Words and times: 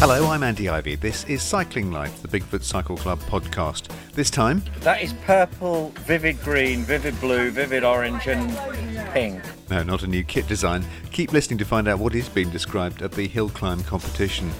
Hello, 0.00 0.30
I'm 0.30 0.44
Andy 0.44 0.68
Ivy. 0.68 0.94
This 0.94 1.24
is 1.24 1.42
Cycling 1.42 1.90
Life, 1.90 2.22
the 2.22 2.28
Bigfoot 2.28 2.62
Cycle 2.62 2.96
Club 2.96 3.18
podcast. 3.20 3.90
This 4.12 4.30
time, 4.30 4.62
That 4.80 5.02
is 5.02 5.12
purple, 5.24 5.90
vivid 6.06 6.40
green, 6.42 6.82
vivid 6.84 7.18
blue, 7.20 7.50
vivid 7.50 7.82
orange, 7.82 8.28
and 8.28 8.56
pink. 9.12 9.42
no, 9.70 9.82
not 9.82 10.04
a 10.04 10.06
new 10.06 10.22
kit 10.22 10.46
design. 10.46 10.84
Keep 11.10 11.32
listening 11.32 11.58
to 11.58 11.64
find 11.64 11.88
out 11.88 11.98
what 11.98 12.14
is 12.14 12.28
being 12.28 12.48
described 12.50 13.02
at 13.02 13.10
the 13.12 13.26
hill 13.26 13.48
climb 13.48 13.82
competition. 13.82 14.50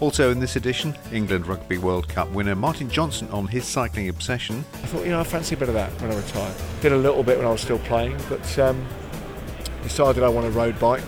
Also 0.00 0.30
in 0.32 0.40
this 0.40 0.56
edition, 0.56 0.96
England 1.12 1.46
Rugby 1.46 1.78
World 1.78 2.08
Cup 2.08 2.28
winner 2.30 2.56
Martin 2.56 2.90
Johnson 2.90 3.28
on 3.30 3.46
his 3.46 3.64
cycling 3.66 4.08
obsession. 4.08 4.64
I 4.74 4.86
thought, 4.86 5.04
you 5.04 5.10
know, 5.10 5.20
I 5.20 5.24
fancy 5.24 5.54
a 5.54 5.58
bit 5.58 5.68
of 5.68 5.74
that 5.74 5.90
when 6.02 6.10
I 6.10 6.16
retire. 6.16 6.52
Did 6.80 6.92
a 6.92 6.96
little 6.96 7.22
bit 7.22 7.38
when 7.38 7.46
I 7.46 7.52
was 7.52 7.60
still 7.60 7.78
playing, 7.80 8.16
but 8.28 8.58
um, 8.58 8.84
decided 9.84 10.24
I 10.24 10.28
want 10.28 10.46
a 10.46 10.50
road 10.50 10.78
bike, 10.80 11.02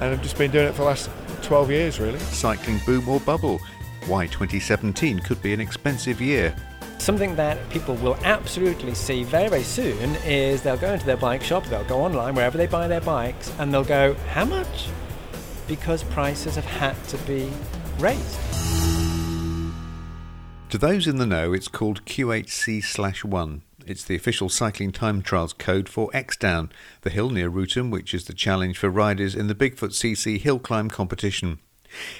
and 0.00 0.04
I've 0.14 0.22
just 0.22 0.38
been 0.38 0.50
doing 0.50 0.66
it 0.68 0.72
for 0.72 0.78
the 0.78 0.84
last 0.88 1.10
12 1.46 1.70
years, 1.70 2.00
really. 2.00 2.18
Cycling 2.18 2.80
boom 2.84 3.08
or 3.08 3.20
bubble? 3.20 3.60
Why 4.08 4.26
2017 4.26 5.20
could 5.20 5.40
be 5.40 5.52
an 5.52 5.60
expensive 5.60 6.20
year. 6.20 6.52
Something 6.98 7.36
that 7.36 7.56
people 7.70 7.94
will 7.96 8.16
absolutely 8.24 8.94
see 8.94 9.22
very, 9.22 9.48
very 9.48 9.62
soon 9.62 10.16
is 10.24 10.62
they'll 10.62 10.76
go 10.76 10.92
into 10.92 11.06
their 11.06 11.16
bike 11.16 11.42
shop, 11.42 11.64
they'll 11.66 11.84
go 11.84 12.00
online, 12.00 12.34
wherever 12.34 12.58
they 12.58 12.66
buy 12.66 12.88
their 12.88 13.00
bikes, 13.00 13.52
and 13.60 13.72
they'll 13.72 13.84
go, 13.84 14.14
How 14.32 14.44
much? 14.44 14.88
Because 15.68 16.02
prices 16.02 16.56
have 16.56 16.64
had 16.64 16.96
to 17.08 17.18
be 17.18 17.48
raised. 18.00 18.40
To 20.70 20.78
those 20.78 21.06
in 21.06 21.18
the 21.18 21.26
know, 21.26 21.52
it's 21.52 21.68
called 21.68 22.04
QHC/1. 22.06 23.60
It's 23.86 24.02
the 24.02 24.16
official 24.16 24.48
cycling 24.48 24.90
time 24.90 25.22
trials 25.22 25.52
code 25.52 25.88
for 25.88 26.10
Exedown, 26.10 26.72
the 27.02 27.10
hill 27.10 27.30
near 27.30 27.48
Wrotham, 27.48 27.88
which 27.88 28.14
is 28.14 28.24
the 28.24 28.34
challenge 28.34 28.76
for 28.76 28.90
riders 28.90 29.36
in 29.36 29.46
the 29.46 29.54
Bigfoot 29.54 29.92
CC 29.92 30.40
hill 30.40 30.58
climb 30.58 30.90
competition. 30.90 31.60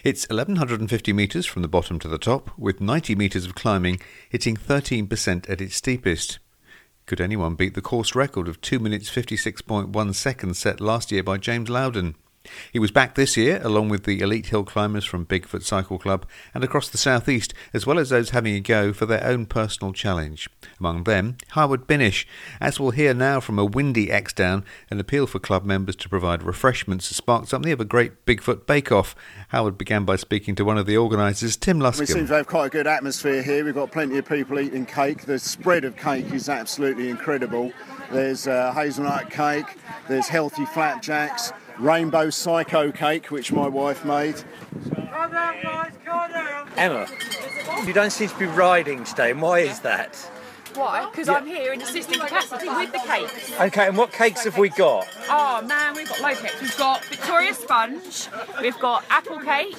It's 0.05 0.29
1150 0.29 1.13
metres 1.13 1.45
from 1.45 1.63
the 1.63 1.69
bottom 1.69 1.99
to 1.99 2.07
the 2.07 2.19
top, 2.19 2.57
with 2.57 2.81
90 2.81 3.17
metres 3.17 3.45
of 3.45 3.57
climbing 3.57 3.99
hitting 4.31 4.57
13% 4.57 5.51
at 5.51 5.61
its 5.61 5.75
steepest. 5.75 6.39
Could 7.05 7.21
anyone 7.21 7.57
beat 7.57 7.75
the 7.75 7.83
course 7.83 8.15
record 8.15 8.47
of 8.47 8.61
2 8.61 8.79
minutes 8.79 9.11
56.1 9.11 10.15
seconds 10.15 10.61
set 10.61 10.81
last 10.81 11.11
year 11.11 11.25
by 11.25 11.37
James 11.37 11.69
Loudon? 11.69 12.15
He 12.73 12.79
was 12.79 12.91
back 12.91 13.15
this 13.15 13.37
year, 13.37 13.61
along 13.63 13.89
with 13.89 14.05
the 14.05 14.21
elite 14.21 14.47
hill 14.47 14.65
climbers 14.65 15.05
from 15.05 15.27
Bigfoot 15.27 15.63
Cycle 15.63 15.99
Club 15.99 16.27
and 16.55 16.63
across 16.63 16.89
the 16.89 16.99
southeast, 16.99 17.53
as 17.73 17.87
well 17.87 17.99
as 17.99 18.11
those 18.11 18.31
having 18.31 18.55
a 18.55 18.61
go 18.61 18.93
for 18.93 19.07
their 19.07 19.25
own 19.25 19.47
personal 19.47 19.93
challenge. 19.93 20.49
Among 20.79 21.05
them, 21.05 21.37
Howard 21.51 21.87
Binish. 21.87 22.27
As 22.61 22.79
we'll 22.79 22.91
hear 22.91 23.15
now 23.15 23.41
from 23.41 23.59
a 23.59 23.65
windy 23.65 24.09
Exedown, 24.09 24.65
an 24.91 25.01
appeal 25.01 25.27
for 25.27 25.39
club 25.39 25.65
members 25.65 25.97
to 25.97 26.09
provide 26.09 26.43
refreshments 26.43 27.07
sparked 27.17 27.49
something 27.49 27.73
of 27.73 27.81
a 27.81 27.85
great 27.85 28.27
Bigfoot 28.27 28.67
bake-off. 28.67 29.15
Howard 29.49 29.79
began 29.79 30.05
by 30.05 30.17
speaking 30.17 30.55
to 30.55 30.65
one 30.65 30.79
of 30.79 30.87
the 30.87 30.97
organisers, 30.97 31.57
Tim 31.57 31.79
We 31.79 31.91
seem 31.93 32.07
Luscombe. 32.07 32.29
to 32.29 32.35
have 32.35 32.47
quite 32.47 32.67
a 32.67 32.71
good 32.71 32.87
atmosphere 32.87 33.43
here. 33.43 33.65
We've 33.65 33.75
got 33.75 33.91
plenty 33.91 34.19
of 34.19 34.29
people 34.29 34.61
eating 34.61 34.87
cake. 34.87 35.23
The 35.23 35.39
spread 35.39 35.85
of 35.85 35.97
cake 35.97 36.33
is 36.33 36.49
absolutely 36.49 37.09
incredible. 37.09 37.73
There's 38.13 38.47
uh, 38.47 38.73
hazelnut 38.73 39.31
cake, 39.31 39.67
there's 40.09 40.29
healthy 40.29 40.65
flapjacks, 40.67 41.53
rainbow 41.79 42.31
psycho 42.31 42.91
cake, 42.93 43.31
which 43.31 43.53
my 43.53 43.69
wife 43.69 44.05
made. 44.05 44.37
Emma, 46.77 47.07
you 47.85 47.93
don't 47.93 48.11
seem 48.11 48.29
to 48.29 48.39
be 48.39 48.47
riding 48.47 49.05
today. 49.05 49.31
and 49.31 49.43
Why 49.43 49.61
is 49.61 49.81
that? 49.81 50.17
Why? 50.75 51.09
Because 51.11 51.29
I'm 51.31 51.47
here 51.47 51.73
in 51.73 51.81
assistant 51.81 52.21
capacity 52.21 52.69
with 52.69 52.93
the 52.93 52.99
cakes. 52.99 53.59
Okay, 53.59 53.87
and 53.87 53.97
what 53.97 54.13
cakes 54.13 54.45
have 54.45 54.59
we 54.59 54.69
got? 54.69 55.09
Oh 55.29 55.63
man, 55.63 55.95
we've 55.95 56.09
got 56.09 56.21
loads 56.21 56.41
cakes. 56.41 56.61
We've 56.61 56.77
got 56.77 57.03
Victoria 57.07 57.55
sponge, 57.55 58.29
we've 58.61 58.79
got 58.79 59.03
apple 59.09 59.41
cake, 59.41 59.77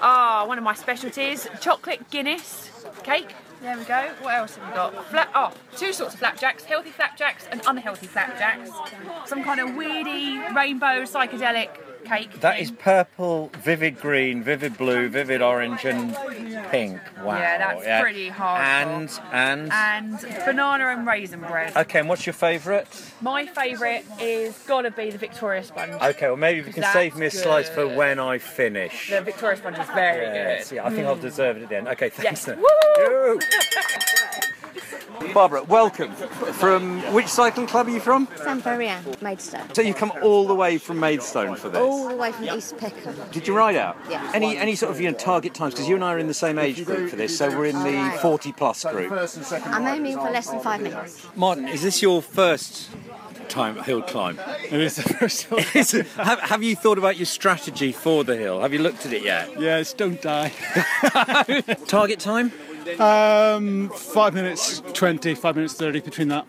oh, 0.00 0.44
one 0.46 0.56
of 0.56 0.62
my 0.64 0.74
specialties, 0.74 1.48
chocolate 1.60 2.08
Guinness 2.10 2.70
cake. 3.02 3.34
There 3.60 3.76
we 3.76 3.84
go. 3.84 4.10
What 4.20 4.34
else 4.34 4.56
have 4.56 4.68
we 4.68 4.74
got? 4.74 5.04
Flat, 5.06 5.30
oh, 5.34 5.52
two 5.76 5.92
sorts 5.92 6.14
of 6.14 6.20
flapjacks, 6.20 6.62
healthy 6.64 6.90
flapjacks 6.90 7.46
and 7.50 7.60
unhealthy 7.66 8.06
flapjacks. 8.06 8.70
Some 9.26 9.42
kind 9.42 9.58
of 9.58 9.70
weirdy 9.70 10.54
rainbow 10.54 11.02
psychedelic 11.02 11.70
cake. 12.08 12.40
That 12.40 12.60
is 12.60 12.70
purple, 12.70 13.50
vivid 13.58 14.00
green, 14.00 14.42
vivid 14.42 14.76
blue, 14.76 15.08
vivid 15.08 15.42
orange, 15.42 15.84
and 15.84 16.14
pink. 16.70 17.00
Wow. 17.22 17.36
Yeah, 17.38 17.58
that's 17.58 18.02
pretty 18.02 18.30
hardcore. 18.30 18.58
And 18.58 19.20
and. 19.32 19.72
and 19.72 20.20
banana 20.44 20.88
and 20.88 21.06
raisin 21.06 21.40
bread. 21.40 21.76
Okay, 21.76 22.00
and 22.00 22.08
what's 22.08 22.26
your 22.26 22.32
favourite? 22.32 22.86
My 23.20 23.46
favourite 23.46 24.04
is 24.20 24.58
gotta 24.66 24.90
be 24.90 25.10
the 25.10 25.18
Victoria 25.18 25.62
sponge. 25.64 25.92
Okay, 26.00 26.26
well 26.28 26.36
maybe 26.36 26.62
we 26.62 26.72
can 26.72 26.84
save 26.92 27.16
me 27.16 27.26
a 27.26 27.30
slice 27.30 27.68
for 27.68 27.86
when 27.86 28.18
I 28.18 28.38
finish. 28.38 29.10
The 29.10 29.20
Victoria 29.20 29.56
sponge 29.56 29.78
is 29.78 29.86
very 29.88 30.26
Yes, 30.26 30.70
good. 30.70 30.76
yeah, 30.76 30.86
I 30.86 30.90
think 30.90 31.06
I'll 31.06 31.16
deserve 31.16 31.56
it 31.58 31.64
at 31.64 31.68
the 31.68 31.76
end. 31.76 31.88
Okay, 31.88 32.08
thanks. 32.08 32.46
Yes. 32.46 34.14
then. 35.18 35.20
Woo! 35.20 35.26
Woo! 35.28 35.34
Barbara, 35.34 35.62
welcome. 35.64 36.12
From 36.12 37.00
which 37.12 37.26
cycling 37.28 37.66
club 37.66 37.86
are 37.86 37.90
you 37.90 38.00
from? 38.00 38.28
San 38.36 38.60
Fairy 38.60 38.88
Ann, 38.88 39.04
Maidstone. 39.20 39.72
So 39.74 39.82
you 39.82 39.94
come 39.94 40.12
all 40.22 40.46
the 40.46 40.54
way 40.54 40.78
from 40.78 40.98
Maidstone 41.00 41.56
for 41.56 41.68
this. 41.68 41.80
All 41.80 42.08
the 42.08 42.16
way 42.16 42.32
from 42.32 42.44
East 42.46 42.76
Peckham. 42.78 43.14
Did 43.30 43.46
you 43.46 43.56
ride 43.56 43.76
out? 43.76 43.96
Yeah. 44.10 44.30
Any 44.34 44.56
any 44.56 44.74
sort 44.74 44.92
of 44.92 45.00
you 45.00 45.10
know 45.10 45.16
target 45.16 45.54
times? 45.54 45.74
Because 45.74 45.88
you 45.88 45.94
and 45.94 46.04
I 46.04 46.14
are 46.14 46.18
in 46.18 46.26
the 46.26 46.34
same 46.34 46.58
age 46.58 46.84
group 46.84 47.10
for 47.10 47.16
this, 47.16 47.36
so 47.36 47.48
we're 47.48 47.66
in 47.66 47.78
the 47.82 47.96
Alright. 47.96 48.20
40 48.20 48.52
plus 48.52 48.84
group. 48.84 49.12
I'm 49.66 49.86
aiming 49.86 50.16
for 50.16 50.30
less 50.30 50.48
than 50.50 50.60
five 50.60 50.80
minutes. 50.80 51.26
Martin, 51.36 51.68
is 51.68 51.82
this 51.82 52.02
your 52.02 52.22
first 52.22 52.90
time 53.48 53.76
hill 53.82 54.02
climb? 54.02 54.38
It 54.70 54.80
is 54.80 54.96
the 54.96 55.02
first 55.02 55.48
time. 55.48 55.64
Is 55.74 55.94
it- 55.94 56.06
have, 56.08 56.38
have 56.40 56.62
you 56.62 56.76
thought 56.76 56.98
about 56.98 57.16
your 57.16 57.24
strategy 57.24 57.90
for 57.90 58.22
the 58.22 58.36
hill? 58.36 58.60
Have 58.60 58.74
you 58.74 58.80
looked 58.80 59.06
at 59.06 59.12
it 59.14 59.22
yet? 59.22 59.48
yes, 59.58 59.94
don't 59.94 60.20
die. 60.20 60.52
Target 61.86 62.20
time? 62.20 62.52
Um, 62.96 63.90
five 63.90 64.34
minutes 64.34 64.80
20, 64.94 65.34
five 65.34 65.56
minutes 65.56 65.74
30 65.74 66.00
between 66.00 66.28
that. 66.28 66.46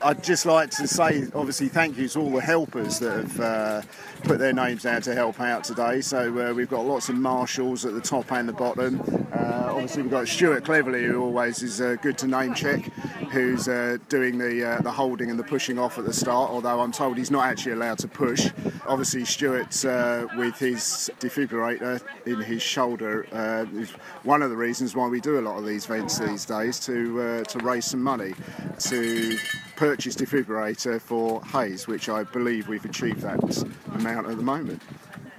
I'd 0.00 0.22
just 0.22 0.46
like 0.46 0.70
to 0.70 0.86
say, 0.86 1.24
obviously, 1.34 1.68
thank 1.68 1.98
you 1.98 2.08
to 2.08 2.20
all 2.20 2.30
the 2.30 2.40
helpers 2.40 3.00
that 3.00 3.16
have 3.16 3.40
uh, 3.40 3.82
put 4.22 4.38
their 4.38 4.52
names 4.52 4.86
out 4.86 5.02
to 5.04 5.14
help 5.14 5.40
out 5.40 5.64
today. 5.64 6.00
So 6.02 6.50
uh, 6.50 6.54
we've 6.54 6.68
got 6.68 6.86
lots 6.86 7.08
of 7.08 7.16
marshals 7.16 7.84
at 7.84 7.94
the 7.94 8.00
top 8.00 8.30
and 8.30 8.48
the 8.48 8.52
bottom. 8.52 9.00
Uh, 9.32 9.70
obviously, 9.70 10.02
we've 10.02 10.10
got 10.10 10.28
Stuart 10.28 10.64
Cleverley, 10.64 11.04
who 11.04 11.20
always 11.20 11.62
is 11.62 11.80
uh, 11.80 11.96
good 12.00 12.16
to 12.18 12.28
name 12.28 12.54
check, 12.54 12.84
who's 13.32 13.66
uh, 13.66 13.98
doing 14.08 14.38
the 14.38 14.64
uh, 14.64 14.80
the 14.82 14.90
holding 14.90 15.30
and 15.30 15.38
the 15.38 15.44
pushing 15.44 15.78
off 15.78 15.98
at 15.98 16.04
the 16.04 16.12
start. 16.12 16.50
Although 16.50 16.80
I'm 16.80 16.92
told 16.92 17.18
he's 17.18 17.30
not 17.30 17.46
actually 17.46 17.72
allowed 17.72 17.98
to 17.98 18.08
push. 18.08 18.50
Obviously, 18.86 19.24
Stuart's 19.24 19.84
uh, 19.84 20.26
with 20.36 20.58
his 20.58 21.10
defibrillator 21.18 22.00
in 22.24 22.40
his 22.40 22.62
shoulder 22.62 23.26
is 23.74 23.90
one 24.22 24.42
of 24.42 24.50
the 24.50 24.56
reasons 24.56 24.94
why 24.94 25.08
we 25.08 25.20
do 25.20 25.40
a 25.40 25.42
lot 25.42 25.58
of 25.58 25.66
these 25.66 25.86
events 25.86 26.18
these 26.18 26.44
days 26.44 26.78
to 26.80 27.44
to 27.44 27.58
raise 27.58 27.86
some 27.86 28.02
money 28.02 28.34
to 28.78 29.36
purchase 29.78 30.16
defibrillator 30.16 31.00
for 31.00 31.40
Hayes, 31.46 31.86
which 31.86 32.08
I 32.08 32.24
believe 32.24 32.66
we've 32.66 32.84
achieved 32.84 33.20
that 33.20 33.64
amount 33.94 34.26
at 34.28 34.36
the 34.36 34.42
moment. 34.42 34.82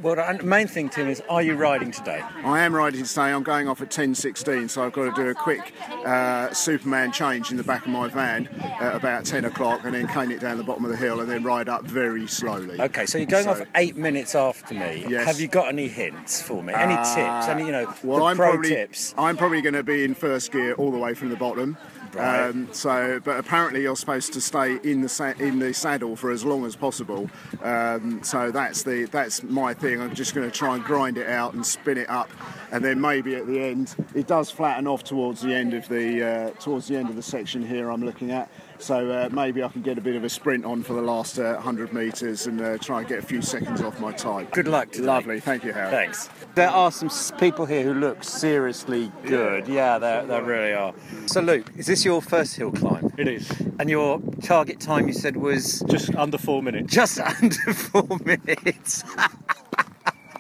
Well, 0.01 0.15
the 0.15 0.45
main 0.45 0.67
thing, 0.67 0.87
Tim, 0.87 1.09
is 1.09 1.21
are 1.29 1.41
you 1.41 1.55
riding 1.55 1.91
today? 1.91 2.21
I 2.45 2.61
am 2.61 2.73
riding 2.73 3.03
today. 3.03 3.33
I'm 3.33 3.43
going 3.43 3.67
off 3.67 3.81
at 3.81 3.89
10:16, 3.89 4.69
so 4.69 4.81
I've 4.81 4.93
got 4.93 5.13
to 5.13 5.21
do 5.21 5.27
a 5.29 5.33
quick 5.33 5.73
uh, 6.05 6.53
Superman 6.53 7.11
change 7.11 7.51
in 7.51 7.57
the 7.57 7.65
back 7.65 7.85
of 7.85 7.91
my 7.91 8.07
van 8.07 8.47
at 8.79 8.95
about 8.95 9.25
10 9.25 9.43
o'clock, 9.43 9.81
and 9.83 9.93
then 9.93 10.07
cane 10.07 10.31
it 10.31 10.39
down 10.39 10.55
the 10.57 10.63
bottom 10.63 10.85
of 10.85 10.91
the 10.91 10.95
hill, 10.95 11.19
and 11.19 11.29
then 11.29 11.43
ride 11.43 11.67
up 11.67 11.83
very 11.83 12.25
slowly. 12.27 12.79
Okay, 12.79 13.05
so 13.05 13.17
you're 13.17 13.27
going 13.27 13.43
So- 13.43 13.51
off 13.51 13.61
eight 13.75 13.97
minutes 13.97 14.35
after 14.35 14.73
me. 14.73 15.05
Yes. 15.09 15.25
Have 15.25 15.41
you 15.41 15.49
got 15.49 15.67
any 15.67 15.89
hints 15.89 16.41
for 16.41 16.63
me? 16.63 16.73
Any 16.73 16.95
tips? 16.95 17.49
Any, 17.49 17.65
you 17.65 17.73
know, 17.73 17.93
Well, 18.01 18.23
I'm 18.23 18.37
pro 18.37 18.51
probably 18.51 18.69
tips? 18.69 19.13
I'm 19.17 19.35
probably 19.35 19.61
going 19.61 19.73
to 19.75 19.83
be 19.83 20.05
in 20.05 20.13
first 20.15 20.53
gear 20.53 20.75
all 20.75 20.91
the 20.91 20.97
way 20.97 21.13
from 21.13 21.27
the 21.29 21.35
bottom. 21.35 21.75
Um, 22.17 22.69
so, 22.71 23.19
but 23.23 23.37
apparently 23.37 23.81
you're 23.83 23.95
supposed 23.95 24.33
to 24.33 24.41
stay 24.41 24.77
in 24.83 25.01
the 25.01 25.09
sa- 25.09 25.33
in 25.39 25.59
the 25.59 25.73
saddle 25.73 26.15
for 26.15 26.31
as 26.31 26.43
long 26.43 26.65
as 26.65 26.75
possible. 26.75 27.29
Um, 27.61 28.23
so 28.23 28.51
that's 28.51 28.83
the 28.83 29.05
that's 29.05 29.43
my 29.43 29.73
thing. 29.73 30.01
I'm 30.01 30.15
just 30.15 30.33
going 30.33 30.49
to 30.49 30.55
try 30.55 30.75
and 30.75 30.83
grind 30.83 31.17
it 31.17 31.27
out 31.27 31.53
and 31.53 31.65
spin 31.65 31.97
it 31.97 32.09
up, 32.09 32.29
and 32.71 32.83
then 32.83 32.99
maybe 32.99 33.35
at 33.35 33.47
the 33.47 33.59
end 33.59 33.95
it 34.15 34.27
does 34.27 34.49
flatten 34.49 34.87
off 34.87 35.03
towards 35.03 35.41
the 35.41 35.53
end 35.53 35.73
of 35.73 35.87
the 35.87 36.23
uh, 36.23 36.49
towards 36.61 36.87
the 36.87 36.95
end 36.95 37.09
of 37.09 37.15
the 37.15 37.23
section 37.23 37.65
here. 37.65 37.89
I'm 37.89 38.03
looking 38.03 38.31
at. 38.31 38.49
So 38.79 39.11
uh, 39.11 39.29
maybe 39.31 39.61
I 39.61 39.67
can 39.67 39.81
get 39.81 39.97
a 39.97 40.01
bit 40.01 40.15
of 40.15 40.23
a 40.23 40.29
sprint 40.29 40.63
on 40.63 40.83
for 40.83 40.93
the 40.93 41.01
last 41.01 41.37
uh, 41.37 41.53
100 41.55 41.91
metres 41.93 42.47
and 42.47 42.59
uh, 42.61 42.77
try 42.77 42.99
and 42.99 43.07
get 43.07 43.19
a 43.19 43.21
few 43.21 43.41
seconds 43.41 43.81
off 43.81 43.99
my 43.99 44.11
time. 44.13 44.47
Good 44.53 44.67
luck 44.69 44.91
today. 44.91 45.05
Lovely, 45.05 45.39
thank 45.41 45.63
you, 45.65 45.73
Harry. 45.73 45.91
Thanks. 45.91 46.29
There 46.55 46.69
are 46.69 46.89
some 46.91 47.09
people 47.37 47.65
here 47.65 47.83
who 47.83 47.93
look 47.93 48.23
seriously 48.23 49.11
good. 49.25 49.67
Yeah, 49.67 49.99
there, 49.99 50.25
there 50.25 50.41
really 50.43 50.73
are. 50.73 50.93
So, 51.25 51.41
Luke, 51.41 51.71
is 51.75 51.87
this 51.87 52.05
your 52.05 52.21
first 52.21 52.55
hill 52.55 52.71
climb? 52.71 53.13
It 53.17 53.27
is. 53.27 53.49
And 53.79 53.89
your 53.89 54.21
target 54.43 54.79
time 54.79 55.07
you 55.07 55.13
said 55.13 55.35
was 55.35 55.81
Just 55.89 56.15
under 56.15 56.37
four 56.37 56.63
minutes. 56.63 56.93
just 56.93 57.19
under 57.41 57.73
four 57.73 58.07
minutes. 58.23 59.03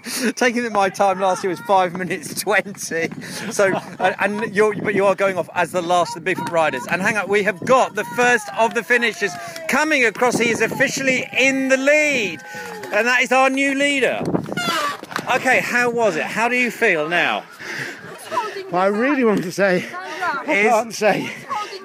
Taking 0.35 0.63
that 0.63 0.71
my 0.71 0.89
time 0.89 1.19
last 1.19 1.43
year 1.43 1.49
was 1.49 1.59
five 1.61 1.93
minutes 1.93 2.39
twenty. 2.41 3.09
So, 3.51 3.73
and, 3.99 4.55
you're, 4.55 4.75
but 4.75 4.95
you 4.95 5.05
are 5.05 5.15
going 5.15 5.37
off 5.37 5.49
as 5.53 5.71
the 5.71 5.81
last 5.81 6.15
of 6.15 6.23
the 6.23 6.35
Bigfoot 6.35 6.51
riders. 6.51 6.85
And 6.89 7.01
hang 7.01 7.17
on, 7.17 7.29
we 7.29 7.43
have 7.43 7.59
got 7.65 7.95
the 7.95 8.03
first 8.15 8.47
of 8.57 8.73
the 8.73 8.83
finishers 8.83 9.31
coming 9.67 10.05
across. 10.05 10.37
He 10.37 10.49
is 10.49 10.61
officially 10.61 11.27
in 11.37 11.69
the 11.69 11.77
lead, 11.77 12.41
and 12.93 13.07
that 13.07 13.21
is 13.21 13.31
our 13.31 13.49
new 13.49 13.75
leader. 13.75 14.23
Okay, 15.35 15.59
how 15.59 15.89
was 15.89 16.15
it? 16.15 16.23
How 16.23 16.49
do 16.49 16.55
you 16.55 16.71
feel 16.71 17.07
now? 17.07 17.41
What 18.69 18.79
I 18.79 18.87
really 18.87 19.23
want 19.23 19.43
to 19.43 19.51
say, 19.51 19.85
I 19.93 20.43
can't 20.45 20.93
say 20.93 21.29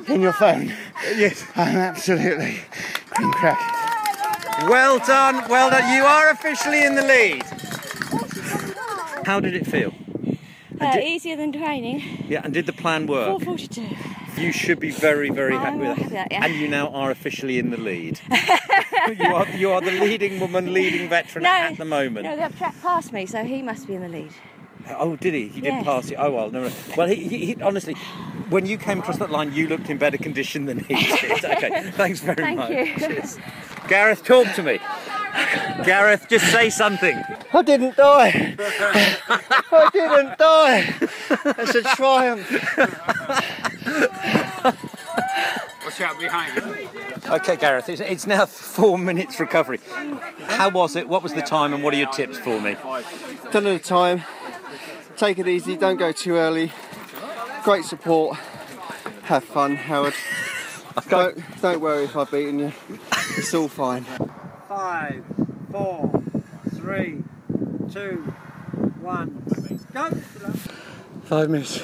in 0.08 0.20
your 0.20 0.32
phone. 0.32 0.72
Yes. 1.14 1.44
I'm 1.56 1.76
absolutely 1.76 2.60
crack. 3.10 3.58
Well 4.68 4.98
done, 4.98 5.48
well 5.48 5.70
done. 5.70 5.94
You 5.94 6.04
are 6.04 6.30
officially 6.30 6.84
in 6.84 6.94
the 6.94 7.02
lead. 7.02 7.44
How 9.24 9.40
did 9.40 9.54
it 9.54 9.66
feel? 9.66 9.92
Uh, 10.80 10.98
easier 11.02 11.36
than 11.36 11.52
training. 11.52 12.02
Yeah, 12.28 12.40
and 12.44 12.52
did 12.52 12.66
the 12.66 12.72
plan 12.72 13.06
work? 13.06 13.40
442. 13.42 14.42
You 14.42 14.50
should 14.52 14.80
be 14.80 14.90
very, 14.90 15.30
very 15.30 15.54
happy 15.54 15.68
I'm 15.68 15.78
with 15.78 15.96
happy 15.98 16.08
that. 16.10 16.28
yeah. 16.32 16.44
And 16.44 16.54
you 16.56 16.66
now 16.66 16.88
are 16.88 17.10
officially 17.12 17.58
in 17.58 17.70
the 17.70 17.76
lead. 17.76 18.20
you 19.18 19.24
are 19.26 19.48
you 19.50 19.70
are 19.70 19.80
the 19.80 19.92
leading 19.92 20.40
woman, 20.40 20.72
leading 20.72 21.08
veteran 21.08 21.44
No, 21.44 21.50
at 21.50 21.78
the 21.78 21.84
moment. 21.84 22.24
No, 22.26 22.36
that 22.36 22.52
passed 22.82 23.12
me, 23.12 23.26
so 23.26 23.44
he 23.44 23.62
must 23.62 23.86
be 23.86 23.94
in 23.94 24.02
the 24.02 24.08
lead. 24.08 24.32
Oh, 24.90 25.14
did 25.16 25.32
he? 25.34 25.48
He 25.48 25.60
did 25.60 25.72
Yes. 25.74 25.84
pass 25.84 26.10
you. 26.10 26.16
Oh 26.16 26.32
well, 26.32 26.50
no, 26.50 26.64
no. 26.64 26.72
Well, 26.96 27.06
he, 27.06 27.14
he, 27.28 27.46
he 27.54 27.62
honestly, 27.62 27.94
when 28.50 28.66
you 28.66 28.76
came 28.76 28.98
across 28.98 29.18
that 29.18 29.30
line, 29.30 29.52
you 29.54 29.68
looked 29.68 29.88
in 29.88 29.98
better 29.98 30.18
condition 30.18 30.66
than 30.66 30.80
he 30.80 30.94
did. 30.94 31.44
Okay, 31.44 31.90
thanks 31.92 32.20
very 32.20 32.42
Thank 32.42 32.58
much. 32.58 33.36
you. 33.84 33.88
Cheers. 33.88 33.88
Gareth, 33.88 34.24
talk 34.24 34.54
to 34.54 34.62
me. 34.62 34.80
Gareth, 35.84 36.26
just 36.28 36.50
say 36.52 36.70
something. 36.70 37.20
I 37.52 37.62
didn't 37.62 37.96
die. 37.96 38.56
I 38.58 39.90
didn't 39.92 40.38
die. 40.38 40.94
It's 41.58 41.74
a 41.74 41.82
triumph. 41.82 42.50
Watch 45.84 46.00
out 46.00 46.18
behind 46.18 46.54
you. 46.56 46.88
Okay, 47.30 47.56
Gareth, 47.56 47.88
it's, 47.88 48.00
it's 48.00 48.26
now 48.26 48.46
four 48.46 48.98
minutes 48.98 49.40
recovery. 49.40 49.80
How 50.46 50.70
was 50.70 50.96
it? 50.96 51.08
What 51.08 51.22
was 51.22 51.34
the 51.34 51.42
time, 51.42 51.74
and 51.74 51.82
what 51.82 51.94
are 51.94 51.96
your 51.96 52.10
tips 52.12 52.38
for 52.38 52.60
me? 52.60 52.76
Done 53.50 53.66
at 53.66 53.76
a 53.76 53.78
time. 53.78 54.22
Take 55.16 55.38
it 55.38 55.48
easy. 55.48 55.76
Don't 55.76 55.96
go 55.96 56.12
too 56.12 56.36
early. 56.36 56.72
Great 57.62 57.84
support. 57.84 58.36
Have 59.24 59.44
fun, 59.44 59.76
Howard. 59.76 60.14
Don't 61.08 61.38
don't 61.60 61.80
worry 61.80 62.04
if 62.04 62.16
I've 62.16 62.30
beaten 62.30 62.58
you. 62.58 62.72
It's 63.36 63.52
all 63.52 63.68
fine. 63.68 64.04
Five, 64.68 65.24
four, 65.72 66.22
three, 66.74 67.24
two, 67.92 68.32
one, 69.00 69.42
go. 69.92 70.10
Five 71.24 71.50
minutes. 71.50 71.82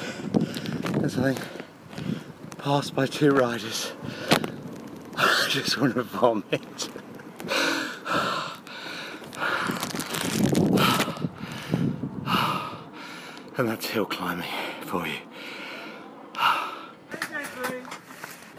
That's 0.99 1.17
I 1.17 1.33
think 1.33 1.39
passed 2.57 2.95
by 2.95 3.05
two 3.05 3.31
riders. 3.31 3.91
I 5.17 5.47
just 5.49 5.77
want 5.77 5.95
to 5.95 6.03
vomit. 6.03 6.89
And 13.57 13.67
that's 13.69 13.85
hill 13.87 14.05
climbing 14.05 14.49
for 14.85 15.05
you. 15.05 15.17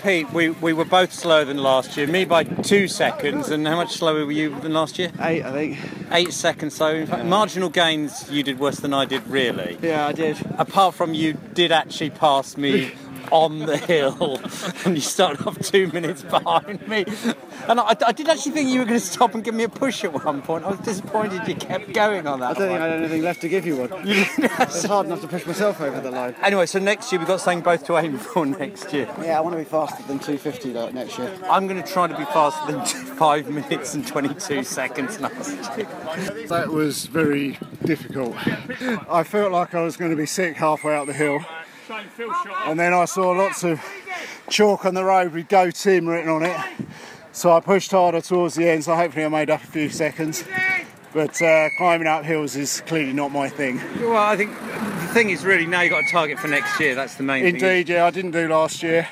Pete, 0.03 0.33
we, 0.33 0.51
we 0.51 0.73
were 0.73 0.85
both 0.85 1.13
slower 1.13 1.45
than 1.45 1.59
last 1.59 1.97
year. 1.97 2.09
Me 2.09 2.25
by 2.25 2.43
two 2.43 2.89
seconds, 2.89 3.51
and 3.51 3.65
how 3.69 3.77
much 3.77 3.93
slower 3.93 4.27
were 4.27 4.33
you 4.33 4.59
than 4.61 4.73
last 4.73 4.99
year? 4.99 5.13
Eight, 5.21 5.45
I 5.45 5.53
think. 5.53 5.79
Eight 6.11 6.33
seconds. 6.33 6.75
So, 6.75 6.89
in 6.89 7.07
fact, 7.07 7.25
marginal 7.25 7.69
gains, 7.69 8.29
you 8.29 8.43
did 8.43 8.59
worse 8.59 8.79
than 8.79 8.93
I 8.93 9.05
did, 9.05 9.25
really. 9.29 9.79
Yeah, 9.81 10.09
I 10.09 10.13
did. 10.13 10.39
Apart 10.59 10.97
from 10.97 11.15
you 11.15 11.35
did 11.35 11.71
actually 11.71 12.11
pass 12.11 12.57
me 12.57 12.93
on 13.33 13.61
the 13.61 13.79
hill, 13.79 14.39
and 14.85 14.95
you 14.95 15.01
started 15.01 15.45
off 15.47 15.59
two 15.59 15.89
minutes 15.89 16.23
behind 16.23 16.87
me. 16.87 17.05
And 17.67 17.81
I, 17.81 17.97
I 18.07 18.13
did 18.13 18.29
actually 18.29 18.53
think 18.53 18.69
you 18.69 18.81
were 18.81 18.85
going 18.85 19.01
to 19.01 19.05
stop 19.07 19.35
and 19.35 19.43
give 19.43 19.55
me 19.55 19.65
a 19.65 19.69
push 19.69 20.05
at 20.05 20.13
one 20.25 20.43
point. 20.43 20.65
I 20.65 20.71
was 20.71 20.81
disappointed 20.81 21.49
you 21.49 21.55
kept 21.55 21.93
going 21.93 22.27
on 22.27 22.41
that. 22.41 22.51
I 22.51 22.53
don't 22.55 22.69
think 22.69 22.81
I 22.81 22.89
had 22.89 22.99
anything 22.99 23.23
left 23.23 23.41
to 23.41 23.49
give 23.49 23.67
you 23.67 23.77
one. 23.77 23.91
It's 24.63 24.85
hard 24.85 25.07
enough 25.07 25.23
to 25.23 25.29
push 25.29 25.47
myself 25.47 25.81
over 25.81 26.01
the 26.01 26.11
line. 26.11 26.35
Anyway, 26.43 26.67
so 26.67 26.79
next 26.79 27.11
year 27.11 27.19
we've 27.19 27.29
got 27.29 27.41
something 27.41 27.63
both 27.63 27.85
to 27.87 27.97
aim 27.97 28.19
for 28.19 28.45
next 28.65 28.93
year. 28.93 29.09
Yeah, 29.23 29.39
I 29.39 29.41
want 29.41 29.55
to 29.55 29.59
be 29.59 29.65
faster 29.65 30.03
than 30.07 30.19
250 30.19 30.73
though, 30.73 30.91
next 30.91 31.19
year. 31.19 31.33
I'm 31.49 31.67
going 31.67 31.83
to 31.83 31.89
try 31.89 32.07
to 32.07 32.17
be 32.17 32.25
faster 32.25 32.73
than 32.73 32.85
five 33.17 33.49
minutes 33.49 33.95
and 33.95 34.07
22 34.07 34.65
seconds 34.65 35.21
next 35.21 35.77
year. 35.77 35.89
That 36.49 36.69
was 36.69 37.07
very 37.07 37.59
difficult. 37.85 38.37
I 39.09 39.23
felt 39.25 39.53
like 39.53 39.75
I 39.75 39.83
was 39.83 39.97
going 39.97 40.11
to 40.11 40.17
be 40.17 40.27
sick 40.27 40.57
halfway 40.57 40.95
up 40.95 41.07
the 41.07 41.13
hill. 41.13 41.41
And 42.67 42.79
then 42.79 42.93
I 42.95 43.05
saw 43.05 43.31
lots 43.31 43.65
of 43.65 43.81
chalk 44.49 44.85
on 44.85 44.95
the 44.95 45.05
road 45.05 45.33
with 45.33 45.49
Go 45.49 45.71
Tim 45.71 46.09
written 46.09 46.31
on 46.31 46.43
it. 46.43 46.57
So 47.33 47.53
I 47.53 47.61
pushed 47.61 47.91
harder 47.91 48.21
towards 48.21 48.55
the 48.55 48.69
end, 48.69 48.85
so 48.85 48.95
hopefully 48.95 49.25
I 49.25 49.29
made 49.29 49.51
up 49.51 49.63
a 49.63 49.67
few 49.67 49.89
seconds. 49.89 50.45
But 51.15 51.41
uh, 51.43 51.69
climbing 51.77 52.07
up 52.07 52.25
hills 52.25 52.57
is 52.57 52.81
clearly 52.83 53.13
not 53.13 53.33
my 53.33 53.49
thing. 53.49 53.81
Well, 54.01 54.17
I 54.17 54.37
think 54.37 54.59
the 54.59 55.09
thing 55.09 55.31
is 55.31 55.45
really 55.45 55.67
now 55.67 55.83
you've 55.83 55.93
got 55.93 56.05
a 56.05 56.11
target 56.11 56.39
for 56.39 56.49
next 56.49 56.79
year. 56.81 56.95
That's 56.95 57.17
the 57.17 57.23
main 57.23 57.45
thing. 57.45 57.55
Indeed, 57.57 57.89
yeah, 57.91 58.07
I 58.07 58.11
didn't 58.11 58.31
do 58.31 58.49
last 58.49 58.83
year. 58.83 59.07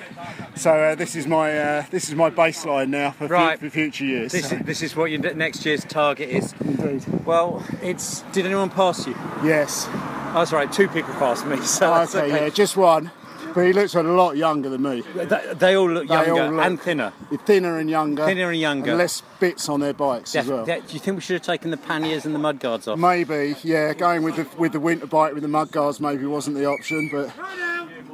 So 0.61 0.75
uh, 0.75 0.95
this 0.95 1.17
is 1.17 1.27
my 1.27 1.59
uh, 1.59 1.87
this 1.91 2.11
is 2.11 2.15
my 2.15 2.29
baseline 2.29 2.91
now 2.91 3.13
for, 3.13 3.29
fu- 3.29 3.57
for 3.57 3.71
future 3.71 4.05
years. 4.05 4.33
This 4.33 4.51
so. 4.51 4.57
is, 4.57 4.63
this 4.67 4.83
is 4.83 4.95
what 4.95 5.11
your 5.11 5.21
next 5.33 5.65
year's 5.65 5.87
target 5.87 6.29
is. 6.29 6.53
Indeed. 6.61 7.25
Well, 7.25 7.65
it's. 7.81 8.21
Did 8.33 8.45
anyone 8.45 8.69
pass 8.69 9.07
you? 9.07 9.15
Yes. 9.43 9.87
Oh, 9.89 10.33
that's 10.35 10.53
right. 10.53 10.71
Two 10.71 10.87
people 10.89 11.15
passed 11.15 11.47
me. 11.47 11.57
So 11.63 11.95
okay, 11.95 12.19
okay. 12.19 12.45
yeah, 12.45 12.49
just 12.51 12.77
one. 12.77 13.11
But 13.55 13.63
he 13.63 13.73
looks 13.73 13.95
a 13.95 14.03
lot 14.03 14.37
younger 14.37 14.69
than 14.69 14.83
me. 14.83 15.03
They, 15.15 15.55
they 15.55 15.75
all 15.77 15.91
look 15.91 16.09
They 16.09 16.15
younger 16.15 16.43
all 16.43 16.51
look- 16.53 16.67
and 16.67 16.79
thinner. 16.79 17.15
Thinner 17.47 17.79
and 17.79 17.89
younger. 17.89 18.27
Thinner 18.27 18.51
and 18.51 18.61
younger. 18.61 18.91
And 18.91 18.99
less 18.99 19.23
bits 19.41 19.67
on 19.71 19.81
their 19.81 19.95
bikes 19.95 20.37
as 20.37 20.47
well. 20.47 20.69
yeah, 20.69 20.81
do 20.81 20.93
you 20.93 21.01
think 21.01 21.17
we 21.17 21.23
should 21.23 21.35
have 21.35 21.43
taken 21.43 21.71
the 21.71 21.79
panniers 21.79 22.27
and 22.27 22.35
the 22.35 22.39
mudguards 22.39 22.87
off? 22.87 22.99
Maybe, 22.99 23.57
yeah, 23.63 23.95
going 23.95 24.23
with 24.25 24.37
the 24.37 24.47
with 24.59 24.73
the 24.73 24.81
winter 24.81 25.07
bike 25.07 25.33
with 25.33 25.43
the 25.43 25.49
mudguards 25.49 26.01
maybe 26.01 26.27
wasn't 26.27 26.57
the 26.57 26.67
option, 26.67 27.09
but 27.11 27.33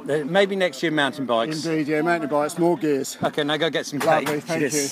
Uh, 0.09 0.23
maybe 0.25 0.55
next 0.55 0.81
year 0.81 0.91
mountain 0.91 1.25
bikes. 1.25 1.65
indeed, 1.65 1.87
yeah, 1.87 2.01
mountain 2.01 2.29
bikes, 2.29 2.57
more 2.57 2.77
gears. 2.77 3.17
Okay, 3.21 3.43
now 3.43 3.57
go 3.57 3.69
get 3.69 3.85
some 3.85 3.99
cake. 3.99 4.25
Lovely, 4.25 4.39
thank 4.39 4.61
Cheers. 4.61 4.73
you. 4.73 4.89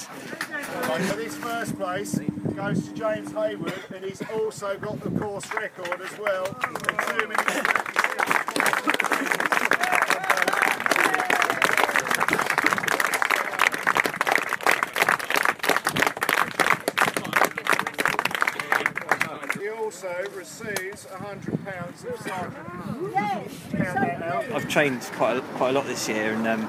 So 1.07 1.15
this 1.15 1.35
first 1.37 1.77
place 1.77 2.19
goes 2.55 2.87
to 2.87 2.93
James 2.93 3.31
Hayward, 3.31 3.73
and 3.93 4.03
he's 4.03 4.21
also 4.33 4.77
got 4.77 4.99
the 4.99 5.11
course 5.17 5.45
record 5.53 6.01
as 6.01 6.19
well. 6.19 6.45
in 6.45 7.19
two 7.19 7.27
minutes. 7.27 7.85
He 19.59 19.69
also 20.05 20.29
receives 20.35 21.05
£100 21.05 22.13
of 22.13 22.21
sergeant. 22.21 23.13
Count 23.71 23.95
that 23.95 24.21
out. 24.21 24.45
I've 24.51 24.69
trained 24.69 25.01
quite 25.13 25.37
a, 25.37 25.41
quite 25.41 25.69
a 25.69 25.73
lot 25.73 25.85
this 25.85 26.07
year, 26.07 26.33
and 26.33 26.47
um, 26.47 26.65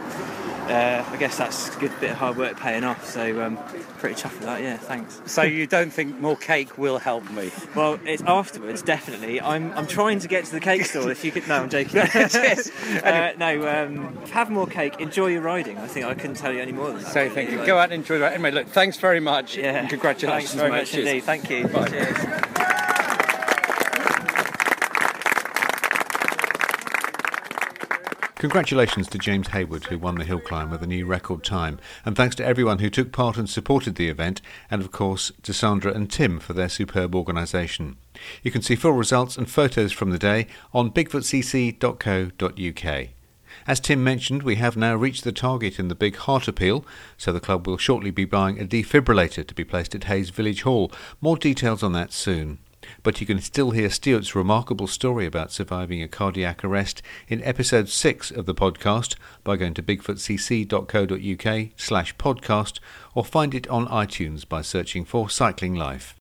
uh, 0.68 1.04
I 1.08 1.16
guess 1.18 1.38
that's 1.38 1.75
a 1.75 1.78
good 1.78 1.92
bit 2.00 2.10
of 2.10 2.16
hard 2.16 2.37
work 2.37 2.58
paying 2.58 2.84
off. 2.84 3.04
So 3.06 3.42
um, 3.42 3.56
pretty 3.99 4.14
chuffed 4.14 4.32
with 4.34 4.42
that. 4.42 4.62
Yeah, 4.62 4.76
thanks. 4.76 5.20
So 5.26 5.42
you 5.42 5.66
don't 5.66 5.92
think 5.92 6.18
more 6.20 6.37
cake 6.37 6.76
will 6.78 6.99
help 6.99 7.28
me? 7.30 7.50
Well, 7.75 7.99
it's 8.04 8.22
afterwards 8.22 8.82
definitely. 8.82 9.40
I'm 9.40 9.72
I'm 9.72 9.87
trying 9.87 10.18
to 10.20 10.28
get 10.28 10.44
to 10.46 10.52
the 10.52 10.60
cake 10.60 10.84
stall. 10.84 11.08
If 11.08 11.25
you 11.25 11.32
could, 11.32 11.46
no, 11.49 11.56
I'm 11.56 11.68
joking. 11.68 12.02
Uh, 13.06 13.32
no, 13.38 13.68
um, 13.68 14.16
have 14.28 14.50
more 14.50 14.66
cake. 14.66 15.00
Enjoy 15.00 15.26
your 15.26 15.42
riding. 15.42 15.76
I 15.78 15.87
think 15.87 16.06
I 16.06 16.14
couldn't 16.14 16.37
tell 16.37 16.52
you 16.52 16.60
any 16.60 16.72
more 16.72 16.88
than 16.88 17.02
that. 17.02 17.12
So 17.12 17.28
thank 17.30 17.50
you. 17.50 17.58
Like, 17.58 17.66
Go 17.66 17.78
out 17.78 17.84
and 17.84 17.94
enjoy 17.94 18.18
that. 18.18 18.32
Anyway, 18.32 18.50
look, 18.50 18.68
thanks 18.68 18.96
very 18.96 19.20
much. 19.20 19.56
Yeah. 19.56 19.78
And 19.78 19.88
congratulations, 19.88 20.50
Thanks 20.50 20.54
very 20.54 20.70
mate. 20.70 20.78
much 20.78 20.90
Cheers. 20.92 21.06
indeed. 21.06 21.25
Thank 21.25 21.50
you. 21.50 21.68
Bye. 21.68 21.88
Cheers. 21.88 22.42
Congratulations 28.38 29.08
to 29.08 29.18
James 29.18 29.48
Hayward, 29.48 29.86
who 29.86 29.98
won 29.98 30.16
the 30.16 30.24
hill 30.24 30.40
climb 30.40 30.70
with 30.70 30.82
a 30.82 30.86
new 30.86 31.06
record 31.06 31.42
time, 31.42 31.78
and 32.04 32.14
thanks 32.14 32.36
to 32.36 32.44
everyone 32.44 32.80
who 32.80 32.90
took 32.90 33.10
part 33.10 33.38
and 33.38 33.48
supported 33.48 33.94
the 33.94 34.10
event, 34.10 34.42
and 34.70 34.82
of 34.82 34.92
course 34.92 35.32
to 35.42 35.54
Sandra 35.54 35.94
and 35.94 36.10
Tim 36.10 36.38
for 36.38 36.52
their 36.52 36.68
superb 36.68 37.14
organisation. 37.14 37.96
You 38.42 38.50
can 38.50 38.60
see 38.60 38.76
full 38.76 38.92
results 38.92 39.38
and 39.38 39.50
photos 39.50 39.90
from 39.90 40.10
the 40.10 40.18
day 40.18 40.48
on 40.74 40.90
bigfootcc.co.uk. 40.90 43.08
As 43.66 43.80
Tim 43.80 44.04
mentioned, 44.04 44.42
we 44.42 44.56
have 44.56 44.76
now 44.76 44.94
reached 44.94 45.24
the 45.24 45.32
target 45.32 45.78
in 45.78 45.88
the 45.88 45.94
big 45.94 46.16
heart 46.16 46.46
appeal, 46.46 46.84
so 47.16 47.32
the 47.32 47.40
club 47.40 47.66
will 47.66 47.78
shortly 47.78 48.10
be 48.10 48.26
buying 48.26 48.60
a 48.60 48.66
defibrillator 48.66 49.46
to 49.46 49.54
be 49.54 49.64
placed 49.64 49.94
at 49.94 50.04
Hayes 50.04 50.28
Village 50.28 50.60
Hall. 50.60 50.92
More 51.22 51.38
details 51.38 51.82
on 51.82 51.94
that 51.94 52.12
soon. 52.12 52.58
But 53.02 53.20
you 53.20 53.26
can 53.26 53.40
still 53.40 53.70
hear 53.70 53.90
Stuart's 53.90 54.34
remarkable 54.34 54.86
story 54.86 55.26
about 55.26 55.52
surviving 55.52 56.02
a 56.02 56.08
cardiac 56.08 56.64
arrest 56.64 57.02
in 57.28 57.42
episode 57.44 57.88
6 57.88 58.30
of 58.30 58.46
the 58.46 58.54
podcast 58.54 59.16
by 59.44 59.56
going 59.56 59.74
to 59.74 59.82
bigfootcc.co.uk 59.82 61.68
slash 61.76 62.16
podcast 62.16 62.78
or 63.14 63.24
find 63.24 63.54
it 63.54 63.68
on 63.68 63.86
iTunes 63.88 64.48
by 64.48 64.62
searching 64.62 65.04
for 65.04 65.28
Cycling 65.28 65.74
Life. 65.74 66.16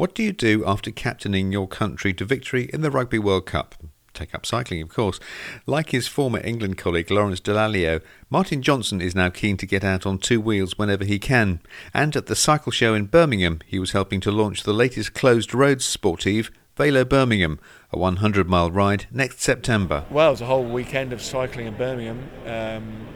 What 0.00 0.14
do 0.14 0.22
you 0.22 0.32
do 0.32 0.64
after 0.66 0.90
captaining 0.90 1.52
your 1.52 1.68
country 1.68 2.14
to 2.14 2.24
victory 2.24 2.70
in 2.72 2.80
the 2.80 2.90
Rugby 2.90 3.18
World 3.18 3.44
Cup? 3.44 3.74
Take 4.12 4.34
up 4.34 4.44
cycling, 4.44 4.82
of 4.82 4.88
course. 4.88 5.20
Like 5.66 5.90
his 5.90 6.08
former 6.08 6.40
England 6.44 6.78
colleague 6.78 7.10
Lawrence 7.10 7.40
Dallaglio, 7.40 8.02
Martin 8.28 8.60
Johnson 8.60 9.00
is 9.00 9.14
now 9.14 9.30
keen 9.30 9.56
to 9.58 9.66
get 9.66 9.84
out 9.84 10.04
on 10.04 10.18
two 10.18 10.40
wheels 10.40 10.76
whenever 10.76 11.04
he 11.04 11.18
can. 11.18 11.60
And 11.94 12.16
at 12.16 12.26
the 12.26 12.36
cycle 12.36 12.72
show 12.72 12.94
in 12.94 13.06
Birmingham, 13.06 13.60
he 13.66 13.78
was 13.78 13.92
helping 13.92 14.20
to 14.22 14.30
launch 14.30 14.64
the 14.64 14.72
latest 14.72 15.14
closed 15.14 15.54
roads 15.54 15.84
sportive, 15.84 16.50
Velo 16.76 17.04
Birmingham, 17.04 17.60
a 17.92 17.98
100 17.98 18.48
mile 18.48 18.70
ride 18.70 19.06
next 19.10 19.40
September. 19.42 20.04
Well, 20.10 20.32
it's 20.32 20.40
a 20.40 20.46
whole 20.46 20.64
weekend 20.64 21.12
of 21.12 21.20
cycling 21.22 21.66
in 21.66 21.74
Birmingham, 21.74 22.28
um, 22.46 23.06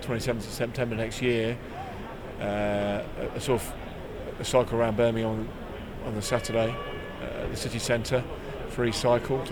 27th 0.00 0.38
of 0.38 0.44
September 0.44 0.96
next 0.96 1.20
year. 1.22 1.56
Uh, 2.40 3.02
a 3.34 3.40
sort 3.40 3.60
of 3.60 3.74
a 4.40 4.44
cycle 4.44 4.78
around 4.78 4.96
Birmingham 4.96 5.30
on, 5.30 5.48
on 6.06 6.14
the 6.14 6.22
Saturday, 6.22 6.74
uh, 7.22 7.46
the 7.48 7.56
city 7.56 7.78
centre, 7.78 8.24
free 8.70 8.92
cycle, 8.92 9.44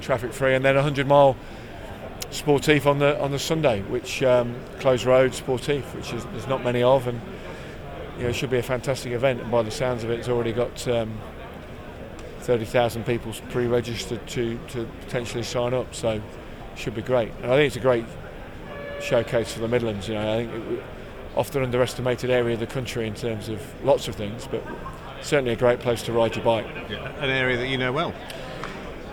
traffic 0.00 0.32
free, 0.32 0.54
and 0.54 0.64
then 0.64 0.74
a 0.74 0.78
100 0.78 1.06
mile 1.06 1.36
sportif 2.30 2.86
on 2.86 2.98
the 2.98 3.20
on 3.20 3.30
the 3.30 3.38
Sunday, 3.38 3.82
which 3.82 4.22
um, 4.22 4.54
closed 4.80 5.04
road 5.04 5.32
sportif, 5.32 5.82
which 5.94 6.12
is, 6.12 6.24
there's 6.26 6.46
not 6.46 6.64
many 6.64 6.82
of, 6.82 7.06
and 7.06 7.20
you 8.16 8.24
know, 8.24 8.28
it 8.30 8.34
should 8.34 8.50
be 8.50 8.58
a 8.58 8.62
fantastic 8.62 9.12
event. 9.12 9.40
And 9.40 9.50
by 9.50 9.62
the 9.62 9.70
sounds 9.70 10.04
of 10.04 10.10
it, 10.10 10.18
it's 10.18 10.28
already 10.28 10.52
got. 10.52 10.86
Um, 10.88 11.18
30,000 12.46 13.04
people 13.04 13.32
pre-registered 13.50 14.24
to, 14.28 14.56
to 14.68 14.88
potentially 15.00 15.42
sign 15.42 15.74
up, 15.74 15.92
so 15.92 16.22
should 16.76 16.94
be 16.94 17.02
great. 17.02 17.32
And 17.42 17.46
I 17.50 17.56
think 17.56 17.66
it's 17.66 17.76
a 17.76 17.80
great 17.80 18.04
showcase 19.00 19.52
for 19.52 19.58
the 19.58 19.66
Midlands. 19.66 20.06
You 20.06 20.14
know, 20.14 20.32
I 20.32 20.36
think 20.36 20.52
it, 20.54 20.84
often 21.34 21.64
underestimated 21.64 22.30
area 22.30 22.54
of 22.54 22.60
the 22.60 22.66
country 22.66 23.06
in 23.06 23.14
terms 23.14 23.48
of 23.48 23.60
lots 23.84 24.06
of 24.06 24.14
things, 24.14 24.48
but 24.48 24.62
certainly 25.20 25.52
a 25.52 25.56
great 25.56 25.80
place 25.80 26.02
to 26.04 26.12
ride 26.12 26.36
your 26.36 26.44
bike. 26.44 26.66
Yeah, 26.88 27.12
an 27.22 27.30
area 27.30 27.56
that 27.56 27.68
you 27.68 27.78
know 27.78 27.92
well. 27.92 28.14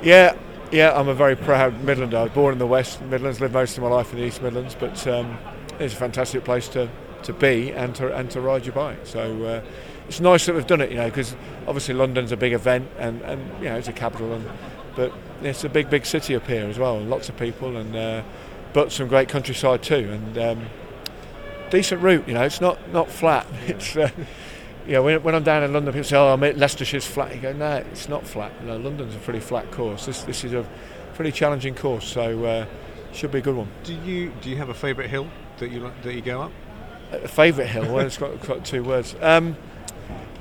Yeah, 0.03 0.35
yeah, 0.69 0.91
I'm 0.93 1.07
a 1.07 1.13
very 1.13 1.37
proud 1.37 1.81
Midlander. 1.81 2.15
I 2.15 2.23
was 2.23 2.31
born 2.33 2.51
in 2.51 2.59
the 2.59 2.67
West 2.67 3.01
Midlands, 3.03 3.39
lived 3.39 3.53
most 3.53 3.77
of 3.77 3.83
my 3.83 3.89
life 3.89 4.11
in 4.11 4.19
the 4.19 4.25
East 4.25 4.41
Midlands, 4.41 4.75
but 4.77 5.07
um, 5.07 5.37
it's 5.79 5.93
a 5.93 5.97
fantastic 5.97 6.43
place 6.43 6.67
to, 6.69 6.89
to 7.23 7.31
be 7.31 7.71
and 7.71 7.95
to 7.95 8.13
and 8.13 8.29
to 8.31 8.41
ride 8.41 8.65
your 8.65 8.75
bike. 8.75 8.99
So 9.05 9.45
uh, 9.45 9.61
it's 10.09 10.19
nice 10.19 10.45
that 10.45 10.55
we've 10.55 10.67
done 10.67 10.81
it, 10.81 10.89
you 10.89 10.97
know, 10.97 11.05
because 11.05 11.37
obviously 11.67 11.93
London's 11.93 12.33
a 12.33 12.37
big 12.37 12.51
event 12.51 12.89
and, 12.99 13.21
and 13.21 13.63
you 13.63 13.69
know 13.69 13.77
it's 13.77 13.87
a 13.87 13.93
capital, 13.93 14.33
and 14.33 14.45
but 14.97 15.13
it's 15.41 15.63
a 15.63 15.69
big 15.69 15.89
big 15.89 16.05
city 16.05 16.35
up 16.35 16.47
here 16.47 16.65
as 16.65 16.77
well, 16.77 16.97
and 16.97 17.09
lots 17.09 17.29
of 17.29 17.37
people, 17.37 17.77
and 17.77 17.95
uh, 17.95 18.23
but 18.73 18.91
some 18.91 19.07
great 19.07 19.29
countryside 19.29 19.83
too, 19.83 20.09
and 20.11 20.37
um, 20.37 20.65
decent 21.69 22.01
route. 22.01 22.27
You 22.27 22.33
know, 22.33 22.43
it's 22.43 22.59
not 22.59 22.91
not 22.91 23.09
flat. 23.09 23.47
It's 23.67 23.95
uh, 23.95 24.09
you 24.85 24.93
know, 24.93 25.03
when, 25.03 25.23
when 25.23 25.35
I'm 25.35 25.43
down 25.43 25.63
in 25.63 25.73
London, 25.73 25.93
people 25.93 26.07
say, 26.07 26.17
"Oh, 26.17 26.37
Leicestershire's 26.37 27.05
flat." 27.05 27.33
You 27.33 27.41
go, 27.41 27.53
"No, 27.53 27.77
it's 27.77 28.09
not 28.09 28.25
flat. 28.25 28.63
Know, 28.65 28.77
London's 28.77 29.15
a 29.15 29.19
pretty 29.19 29.39
flat 29.39 29.71
course. 29.71 30.05
This 30.05 30.23
this 30.23 30.43
is 30.43 30.53
a 30.53 30.65
pretty 31.15 31.31
challenging 31.31 31.75
course, 31.75 32.05
so 32.05 32.45
uh, 32.45 32.65
should 33.13 33.31
be 33.31 33.39
a 33.39 33.41
good 33.41 33.55
one." 33.55 33.69
Do 33.83 33.93
you 33.93 34.31
do 34.41 34.49
you 34.49 34.57
have 34.57 34.69
a 34.69 34.73
favourite 34.73 35.09
hill 35.09 35.27
that 35.59 35.71
you 35.71 35.91
that 36.03 36.13
you 36.13 36.21
go 36.21 36.41
up? 36.41 36.51
A 37.11 37.27
favourite 37.27 37.67
hill? 37.67 37.93
Well, 37.93 38.05
it's 38.05 38.17
got, 38.17 38.41
got 38.41 38.65
two 38.65 38.83
words. 38.83 39.15
Um, 39.21 39.55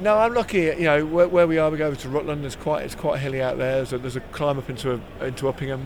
no, 0.01 0.19
I'm 0.19 0.35
lucky. 0.35 0.63
You 0.63 0.85
know 0.85 1.07
where, 1.07 1.29
where, 1.29 1.47
we 1.47 1.59
are. 1.59 1.71
We 1.71 1.79
go 1.79 1.87
over 1.87 1.97
to 1.97 2.09
Rutland. 2.09 2.43
There's 2.43 2.57
quite 2.57 2.85
it's 2.85 2.95
quite 2.95 3.21
hilly 3.21 3.41
out 3.43 3.59
there. 3.59 3.77
There's 3.77 3.93
a, 3.93 3.99
there's 3.99 4.17
a 4.17 4.21
climb 4.21 4.59
up 4.59 4.69
into 4.69 4.95
a, 5.21 5.25
into 5.25 5.45
Uppingham, 5.45 5.85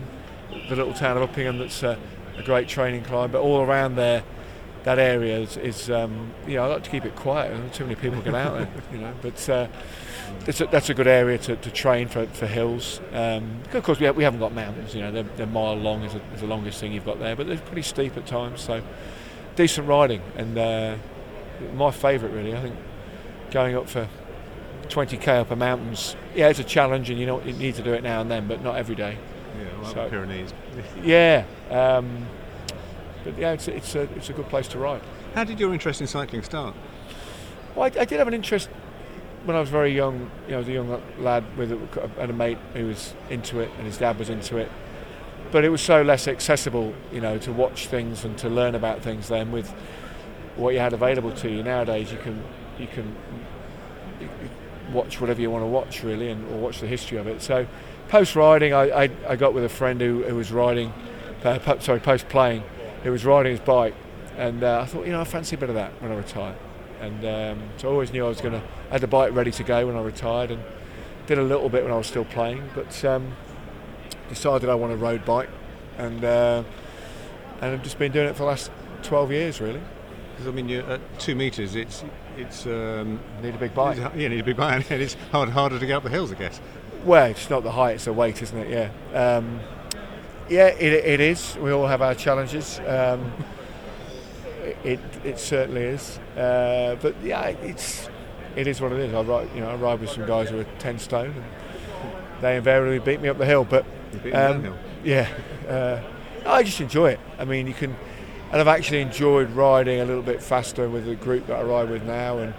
the 0.69 0.75
little 0.75 0.93
town 0.93 1.17
of 1.17 1.29
Uppingham. 1.29 1.59
That's 1.59 1.83
a, 1.83 1.99
a 2.37 2.43
great 2.43 2.67
training 2.67 3.03
climb. 3.03 3.31
But 3.31 3.41
all 3.41 3.61
around 3.61 3.95
there, 3.95 4.23
that 4.87 4.99
area 4.99 5.37
is, 5.39 5.57
is 5.57 5.89
um, 5.89 6.31
you 6.47 6.55
know 6.55 6.63
I 6.63 6.67
like 6.67 6.83
to 6.83 6.89
keep 6.89 7.03
it 7.03 7.13
quiet. 7.13 7.73
Too 7.73 7.83
many 7.83 7.95
people 7.95 8.21
get 8.21 8.33
out 8.33 8.53
there. 8.53 8.69
You 8.93 8.99
know, 8.99 9.13
but 9.21 9.49
uh, 9.49 9.67
a, 10.47 10.65
that's 10.67 10.89
a 10.89 10.93
good 10.93 11.07
area 11.07 11.37
to, 11.39 11.57
to 11.57 11.71
train 11.71 12.07
for, 12.07 12.25
for 12.27 12.47
hills. 12.47 13.01
Um, 13.11 13.63
of 13.73 13.83
course, 13.83 13.99
we, 13.99 14.05
have, 14.05 14.15
we 14.15 14.23
haven't 14.23 14.39
got 14.39 14.53
mountains. 14.53 14.95
You 14.95 15.01
know, 15.01 15.11
they're, 15.11 15.23
they're 15.23 15.45
mile 15.45 15.75
long 15.75 16.03
is, 16.03 16.15
a, 16.15 16.21
is 16.33 16.39
the 16.39 16.47
longest 16.47 16.79
thing 16.79 16.93
you've 16.93 17.03
got 17.03 17.19
there. 17.19 17.35
But 17.35 17.47
they're 17.47 17.57
pretty 17.57 17.81
steep 17.81 18.15
at 18.15 18.25
times. 18.25 18.61
So 18.61 18.81
decent 19.57 19.89
riding 19.89 20.21
and 20.37 20.57
uh, 20.57 20.95
my 21.75 21.91
favourite 21.91 22.33
really. 22.33 22.55
I 22.55 22.61
think 22.61 22.75
going 23.51 23.75
up 23.75 23.89
for 23.89 24.07
20k 24.87 25.27
up 25.27 25.51
a 25.51 25.57
mountains, 25.57 26.15
yeah, 26.33 26.47
it's 26.47 26.59
a 26.59 26.63
challenge, 26.63 27.09
and 27.09 27.19
you 27.19 27.25
know 27.25 27.43
you 27.43 27.51
need 27.51 27.75
to 27.75 27.83
do 27.83 27.91
it 27.91 28.03
now 28.03 28.21
and 28.21 28.31
then, 28.31 28.47
but 28.47 28.63
not 28.63 28.77
every 28.77 28.95
day. 28.95 29.17
Yeah, 29.59 29.81
like 29.81 29.93
so, 29.93 30.03
the 30.05 30.09
Pyrenees. 30.11 30.53
yeah, 31.03 31.43
um, 31.69 32.25
but 33.27 33.37
yeah, 33.37 33.51
it's, 33.51 33.67
it's 33.67 33.93
a 33.93 34.03
it's 34.15 34.29
a 34.29 34.33
good 34.33 34.47
place 34.47 34.69
to 34.69 34.79
ride. 34.79 35.01
How 35.35 35.43
did 35.43 35.59
your 35.59 35.73
interest 35.73 35.99
in 35.99 36.07
cycling 36.07 36.43
start? 36.43 36.73
Well, 37.75 37.83
I, 37.83 38.01
I 38.01 38.05
did 38.05 38.19
have 38.19 38.27
an 38.29 38.33
interest 38.33 38.69
when 39.43 39.57
I 39.57 39.59
was 39.59 39.67
very 39.67 39.93
young. 39.93 40.31
You 40.45 40.51
know, 40.51 40.55
I 40.55 40.59
was 40.59 40.67
a 40.69 40.71
young 40.71 41.01
lad 41.19 41.43
with 41.57 41.73
a, 41.73 42.09
and 42.19 42.31
a 42.31 42.33
mate 42.33 42.57
who 42.73 42.87
was 42.87 43.13
into 43.29 43.59
it, 43.59 43.69
and 43.77 43.85
his 43.85 43.97
dad 43.97 44.17
was 44.17 44.29
into 44.29 44.55
it. 44.55 44.71
But 45.51 45.65
it 45.65 45.69
was 45.69 45.81
so 45.81 46.01
less 46.03 46.25
accessible, 46.25 46.93
you 47.11 47.19
know, 47.19 47.37
to 47.39 47.51
watch 47.51 47.87
things 47.87 48.23
and 48.23 48.37
to 48.37 48.49
learn 48.49 48.75
about 48.75 49.01
things 49.01 49.27
then 49.27 49.51
with 49.51 49.69
what 50.55 50.73
you 50.73 50.79
had 50.79 50.93
available 50.93 51.33
to 51.33 51.49
you. 51.49 51.63
Nowadays, 51.63 52.13
you 52.13 52.17
can 52.19 52.41
you 52.79 52.87
can 52.87 53.13
watch 54.93 55.19
whatever 55.19 55.41
you 55.41 55.51
want 55.51 55.63
to 55.63 55.67
watch 55.67 56.01
really 56.01 56.29
and 56.29 56.47
or 56.53 56.59
watch 56.59 56.79
the 56.79 56.87
history 56.87 57.17
of 57.17 57.27
it 57.27 57.41
so 57.41 57.67
post 58.07 58.37
riding 58.37 58.73
I, 58.73 59.03
I, 59.03 59.09
I, 59.27 59.35
got 59.35 59.53
with 59.53 59.65
a 59.65 59.69
friend 59.69 59.99
who, 59.99 60.23
who 60.23 60.33
was 60.33 60.49
riding 60.49 60.93
uh, 61.43 61.79
sorry 61.79 61.99
post 61.99 62.29
playing 62.29 62.63
who 63.03 63.11
was 63.11 63.25
riding 63.25 63.51
his 63.51 63.59
bike 63.59 63.95
and 64.37 64.63
uh, 64.63 64.81
I 64.81 64.85
thought 64.85 65.05
you 65.05 65.11
know 65.11 65.21
I 65.21 65.23
fancy 65.23 65.55
a 65.55 65.59
bit 65.59 65.69
of 65.69 65.75
that 65.75 66.01
when 66.01 66.11
I 66.11 66.15
retire 66.15 66.55
and 66.99 67.25
um, 67.25 67.69
so 67.77 67.89
I 67.89 67.91
always 67.91 68.11
knew 68.11 68.25
I 68.25 68.29
was 68.29 68.41
going 68.41 68.53
to 68.53 68.61
had 68.89 69.01
the 69.01 69.07
bike 69.07 69.33
ready 69.33 69.51
to 69.51 69.63
go 69.63 69.87
when 69.87 69.95
I 69.95 70.01
retired 70.01 70.51
and 70.51 70.63
did 71.25 71.37
a 71.37 71.43
little 71.43 71.69
bit 71.69 71.83
when 71.83 71.91
I 71.91 71.97
was 71.97 72.07
still 72.07 72.25
playing 72.25 72.69
but 72.73 73.03
um, 73.05 73.35
decided 74.29 74.69
I 74.69 74.75
want 74.75 74.93
a 74.93 74.97
road 74.97 75.25
bike 75.25 75.49
and 75.97 76.23
uh, 76.23 76.63
and 77.61 77.73
I've 77.73 77.83
just 77.83 77.99
been 77.99 78.11
doing 78.11 78.27
it 78.27 78.33
for 78.33 78.39
the 78.39 78.45
last 78.45 78.71
12 79.03 79.31
years 79.31 79.61
really 79.61 79.81
because 80.37 80.47
I 80.47 80.55
mean, 80.55 80.69
you're 80.69 80.83
at 80.83 81.19
two 81.19 81.33
meters. 81.33 81.75
It's 81.75 82.03
it's 82.37 82.67
um, 82.67 83.19
need 83.41 83.55
a 83.55 83.57
big 83.57 83.73
bike. 83.73 83.97
Yeah, 83.97 84.27
need 84.27 84.39
a 84.39 84.43
big 84.43 84.55
bike, 84.55 84.85
and 84.91 85.01
it's 85.01 85.15
hard 85.31 85.49
harder 85.49 85.79
to 85.79 85.85
get 85.85 85.95
up 85.95 86.03
the 86.03 86.09
hills, 86.09 86.31
I 86.31 86.35
guess. 86.35 86.61
Well, 87.03 87.25
it's 87.25 87.49
not 87.49 87.63
the 87.63 87.71
height; 87.71 87.95
it's 87.95 88.05
the 88.05 88.13
weight, 88.13 88.41
isn't 88.43 88.57
it? 88.57 88.69
Yeah, 88.69 89.37
um, 89.37 89.59
yeah, 90.49 90.67
it, 90.67 90.93
it 90.93 91.19
is. 91.19 91.57
We 91.57 91.71
all 91.71 91.87
have 91.87 92.01
our 92.01 92.15
challenges. 92.15 92.79
Um, 92.85 93.31
it 94.83 94.99
it 95.23 95.39
certainly 95.39 95.81
is. 95.81 96.19
Uh, 96.35 96.97
but 97.01 97.15
yeah, 97.23 97.47
it's 97.47 98.09
it 98.55 98.67
is 98.67 98.81
what 98.81 98.91
it 98.91 98.99
is. 98.99 99.13
I 99.13 99.21
ride, 99.21 99.49
you 99.53 99.61
know, 99.61 99.69
I 99.69 99.75
ride 99.75 99.99
with 99.99 100.09
some 100.09 100.25
guys 100.25 100.49
who 100.49 100.59
are 100.59 100.65
ten 100.79 100.99
stone, 100.99 101.33
and 101.33 102.41
they 102.41 102.57
invariably 102.57 102.99
beat 102.99 103.21
me 103.21 103.29
up 103.29 103.37
the 103.37 103.45
hill. 103.45 103.65
But 103.65 103.85
um, 104.33 104.75
yeah, 105.03 105.29
uh, 105.67 106.01
I 106.45 106.63
just 106.63 106.81
enjoy 106.81 107.11
it. 107.11 107.19
I 107.37 107.45
mean, 107.45 107.67
you 107.67 107.73
can 107.73 107.95
and 108.51 108.61
I've 108.61 108.67
actually 108.67 109.01
enjoyed 109.01 109.49
riding 109.51 109.99
a 109.99 110.05
little 110.05 110.23
bit 110.23 110.41
faster 110.41 110.87
with 110.89 111.05
the 111.05 111.15
group 111.15 111.47
that 111.47 111.59
I 111.59 111.63
ride 111.63 111.89
with 111.89 112.03
now 112.03 112.37
and 112.37 112.53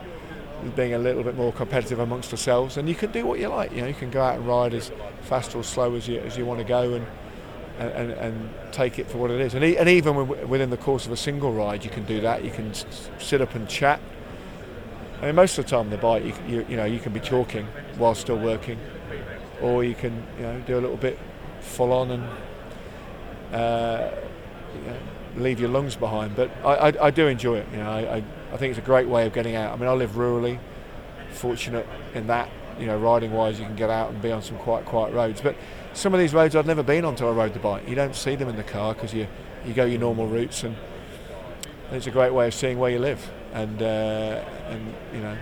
being 0.76 0.92
a 0.92 0.98
little 0.98 1.22
bit 1.22 1.36
more 1.36 1.52
competitive 1.52 1.98
amongst 1.98 2.32
ourselves 2.32 2.76
and 2.76 2.88
you 2.88 2.94
can 2.94 3.10
do 3.12 3.24
what 3.24 3.38
you 3.38 3.48
like 3.48 3.72
you 3.72 3.80
know 3.80 3.86
you 3.86 3.94
can 3.94 4.10
go 4.10 4.20
out 4.20 4.36
and 4.36 4.46
ride 4.46 4.74
as 4.74 4.90
fast 5.22 5.54
or 5.54 5.62
slow 5.62 5.94
as 5.94 6.08
you, 6.08 6.18
as 6.18 6.36
you 6.36 6.44
want 6.44 6.58
to 6.58 6.64
go 6.64 6.94
and 6.94 7.06
and, 7.78 8.10
and 8.12 8.50
take 8.72 8.98
it 8.98 9.08
for 9.08 9.18
what 9.18 9.30
it 9.30 9.40
is 9.40 9.54
and, 9.54 9.64
e- 9.64 9.76
and 9.76 9.88
even 9.88 10.26
within 10.48 10.70
the 10.70 10.76
course 10.76 11.06
of 11.06 11.12
a 11.12 11.16
single 11.16 11.52
ride 11.52 11.84
you 11.84 11.90
can 11.90 12.04
do 12.04 12.20
that 12.20 12.44
you 12.44 12.50
can 12.50 12.72
sit 13.18 13.40
up 13.40 13.54
and 13.54 13.68
chat 13.68 14.00
I 15.22 15.26
mean 15.26 15.34
most 15.36 15.58
of 15.58 15.64
the 15.64 15.70
time 15.70 15.90
the 15.90 15.96
bike 15.96 16.24
you, 16.24 16.34
you, 16.48 16.66
you 16.70 16.76
know 16.76 16.84
you 16.84 16.98
can 16.98 17.12
be 17.12 17.20
talking 17.20 17.66
while 17.96 18.14
still 18.14 18.38
working 18.38 18.78
or 19.62 19.84
you 19.84 19.94
can 19.94 20.26
you 20.36 20.42
know 20.42 20.60
do 20.66 20.78
a 20.78 20.80
little 20.80 20.96
bit 20.96 21.18
full 21.60 21.92
on 21.92 22.10
and 22.10 22.24
uh, 23.52 24.10
you 24.74 24.90
know, 24.90 24.96
leave 25.36 25.60
your 25.60 25.68
lungs 25.68 25.96
behind. 25.96 26.36
But 26.36 26.50
I, 26.64 26.88
I, 26.88 27.06
I 27.06 27.10
do 27.10 27.26
enjoy 27.26 27.58
it. 27.58 27.66
You 27.72 27.78
know, 27.78 27.90
I, 27.90 28.16
I, 28.16 28.24
I, 28.52 28.56
think 28.56 28.70
it's 28.70 28.78
a 28.78 28.86
great 28.86 29.08
way 29.08 29.26
of 29.26 29.32
getting 29.32 29.56
out. 29.56 29.72
I 29.72 29.76
mean, 29.76 29.88
I 29.88 29.92
live 29.92 30.12
rurally, 30.12 30.58
fortunate 31.30 31.86
in 32.14 32.26
that. 32.26 32.50
You 32.78 32.86
know, 32.86 32.98
riding 32.98 33.32
wise, 33.32 33.58
you 33.58 33.66
can 33.66 33.74
get 33.74 33.90
out 33.90 34.10
and 34.10 34.22
be 34.22 34.30
on 34.30 34.42
some 34.42 34.56
quite 34.58 34.84
quiet 34.84 35.12
roads. 35.12 35.40
But 35.40 35.56
some 35.94 36.14
of 36.14 36.20
these 36.20 36.34
roads 36.34 36.54
I'd 36.54 36.66
never 36.66 36.82
been 36.82 37.04
on 37.04 37.14
until 37.14 37.28
I 37.28 37.32
rode 37.32 37.54
the 37.54 37.58
bike. 37.58 37.88
You 37.88 37.94
don't 37.94 38.14
see 38.14 38.36
them 38.36 38.48
in 38.48 38.56
the 38.56 38.62
car 38.62 38.94
because 38.94 39.12
you 39.14 39.26
you 39.64 39.74
go 39.74 39.84
your 39.84 40.00
normal 40.00 40.26
routes, 40.26 40.62
and, 40.62 40.76
and, 41.88 41.96
it's 41.96 42.06
a 42.06 42.10
great 42.10 42.32
way 42.32 42.46
of 42.46 42.54
seeing 42.54 42.78
where 42.78 42.90
you 42.90 42.98
live 42.98 43.30
and 43.52 43.82
uh, 43.82 44.44
and 44.68 44.94
you 45.12 45.20
know. 45.20 45.36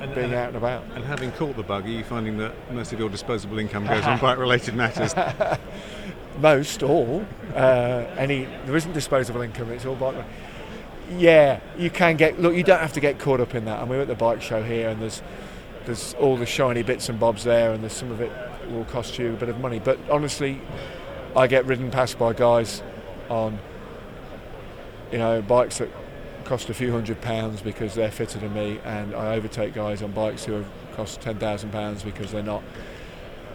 And, 0.00 0.12
being 0.16 0.26
and, 0.26 0.34
out 0.34 0.48
and 0.48 0.56
about. 0.56 0.82
And 0.96 1.04
having 1.04 1.30
caught 1.30 1.54
the 1.54 1.62
bug, 1.62 1.84
are 1.86 1.88
you 1.88 2.02
finding 2.02 2.36
that 2.38 2.72
most 2.72 2.92
of 2.92 2.98
your 2.98 3.08
disposable 3.08 3.60
income 3.60 3.86
goes 3.86 4.02
on 4.02 4.18
bike-related 4.18 4.74
matters? 4.74 5.14
most, 6.40 6.82
all, 6.82 7.24
uh, 7.54 8.04
any 8.16 8.46
there 8.66 8.74
isn't 8.74 8.94
disposable 8.94 9.42
income. 9.42 9.70
It's 9.70 9.86
all 9.86 9.94
bike. 9.94 10.16
Yeah, 11.16 11.60
you 11.78 11.88
can 11.88 12.16
get. 12.16 12.40
Look, 12.40 12.56
you 12.56 12.64
don't 12.64 12.80
have 12.80 12.94
to 12.94 13.00
get 13.00 13.20
caught 13.20 13.38
up 13.38 13.54
in 13.54 13.64
that. 13.66 13.80
And 13.80 13.88
we're 13.88 14.00
at 14.00 14.08
the 14.08 14.16
bike 14.16 14.42
show 14.42 14.62
here, 14.62 14.88
and 14.88 15.00
there's 15.00 15.22
there's 15.84 16.14
all 16.14 16.36
the 16.36 16.46
shiny 16.46 16.82
bits 16.82 17.08
and 17.08 17.20
bobs 17.20 17.44
there, 17.44 17.72
and 17.72 17.82
there's 17.82 17.92
some 17.92 18.10
of 18.10 18.20
it 18.20 18.32
will 18.70 18.84
cost 18.84 19.18
you 19.18 19.32
a 19.32 19.36
bit 19.36 19.48
of 19.48 19.60
money. 19.60 19.78
But 19.78 19.98
honestly, 20.10 20.60
I 21.36 21.46
get 21.46 21.66
ridden 21.66 21.90
past 21.90 22.18
by 22.18 22.32
guys 22.32 22.82
on 23.28 23.58
you 25.10 25.18
know 25.18 25.42
bikes 25.42 25.78
that 25.78 25.88
cost 26.44 26.68
a 26.70 26.74
few 26.74 26.92
hundred 26.92 27.20
pounds 27.20 27.60
because 27.60 27.94
they're 27.94 28.10
fitter 28.10 28.38
than 28.38 28.52
me, 28.54 28.80
and 28.84 29.14
I 29.14 29.36
overtake 29.36 29.74
guys 29.74 30.02
on 30.02 30.12
bikes 30.12 30.44
who 30.44 30.52
have 30.52 30.66
cost 30.94 31.20
ten 31.20 31.38
thousand 31.38 31.70
pounds 31.70 32.02
because 32.02 32.32
they're 32.32 32.42
not. 32.42 32.62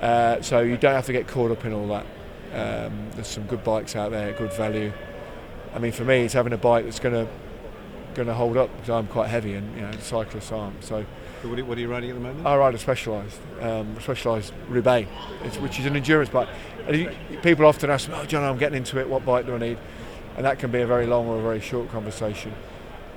Uh, 0.02 0.42
so 0.42 0.60
you 0.62 0.78
don't 0.78 0.94
have 0.94 1.06
to 1.08 1.14
get 1.14 1.28
caught 1.28 1.50
up 1.52 1.66
in 1.66 1.74
all 1.74 1.88
that 1.88 2.06
Um, 2.54 3.10
there's 3.16 3.28
some 3.28 3.44
good 3.48 3.64
bikes 3.64 3.96
out 3.96 4.12
there, 4.12 4.32
good 4.34 4.54
value. 4.54 4.94
I 5.74 5.80
mean, 5.80 5.92
for 5.92 6.06
me, 6.06 6.22
it's 6.22 6.34
having 6.34 6.54
a 6.54 6.58
bike 6.58 6.86
that's 6.86 7.00
going 7.00 7.16
to 7.16 7.28
going 8.14 8.28
to 8.28 8.34
hold 8.34 8.58
up 8.58 8.72
because 8.76 8.90
I'm 8.90 9.08
quite 9.08 9.28
heavy 9.30 9.54
and 9.54 9.76
you 9.76 9.82
know 9.82 9.92
cyclists 10.00 10.52
aren't. 10.52 10.84
So. 10.84 11.06
So 11.48 11.63
what, 11.63 11.77
are, 11.77 11.82
you 11.82 11.89
riding 11.89 12.10
at 12.10 12.16
the 12.16 12.20
moment? 12.20 12.46
I 12.46 12.58
ride 12.58 12.75
a 12.75 12.77
Specialized, 12.77 13.39
um, 13.62 13.96
Specialized 14.01 14.54
Roubaix, 14.68 15.08
which 15.60 15.80
is 15.80 15.86
an 15.86 15.96
endurance 15.96 16.30
bike. 16.30 16.50
And 16.86 16.98
you, 16.98 17.12
people 17.42 17.66
often 17.66 17.89
ask 17.89 18.10
me, 18.10 18.16
"Oh, 18.18 18.25
John, 18.25 18.44
I'm 18.44 18.58
getting 18.58 18.80
into 18.80 19.00
it. 19.00 19.08
What 19.08 19.25
bike 19.25 19.46
do 19.46 19.56
I 19.56 19.58
need?" 19.58 19.77
And 20.36 20.46
that 20.46 20.60
can 20.60 20.72
be 20.72 20.82
a 20.82 20.88
very 20.88 21.08
long 21.08 21.25
or 21.25 21.39
a 21.39 21.42
very 21.42 21.62
short 21.62 21.89
conversation. 21.89 22.54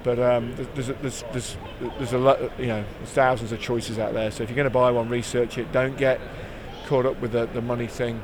But 0.04 0.20
um, 0.20 0.54
there's, 0.75 0.87
there's, 1.02 1.25
there's, 1.32 1.56
there's 1.99 2.12
a 2.12 2.18
lot, 2.18 2.40
you 2.58 2.68
know, 2.68 2.84
there's 2.99 3.10
thousands 3.10 3.50
of 3.50 3.60
choices 3.60 3.99
out 3.99 4.14
there. 4.14 4.30
So 4.30 4.44
if 4.44 4.49
you're 4.49 4.56
going 4.56 4.64
to 4.64 4.70
buy 4.70 4.92
one, 4.92 5.08
research 5.08 5.58
it. 5.58 5.72
Don't 5.72 5.96
get 5.99 6.20
caught 6.87 7.06
up 7.06 7.20
with 7.20 7.32
the, 7.32 7.46
the 7.46 7.60
money 7.60 7.88
thing. 7.88 8.22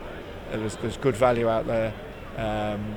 There's, 0.52 0.76
there's 0.76 0.96
good 0.96 1.16
value 1.16 1.48
out 1.48 1.66
there, 1.66 1.92
um, 2.36 2.94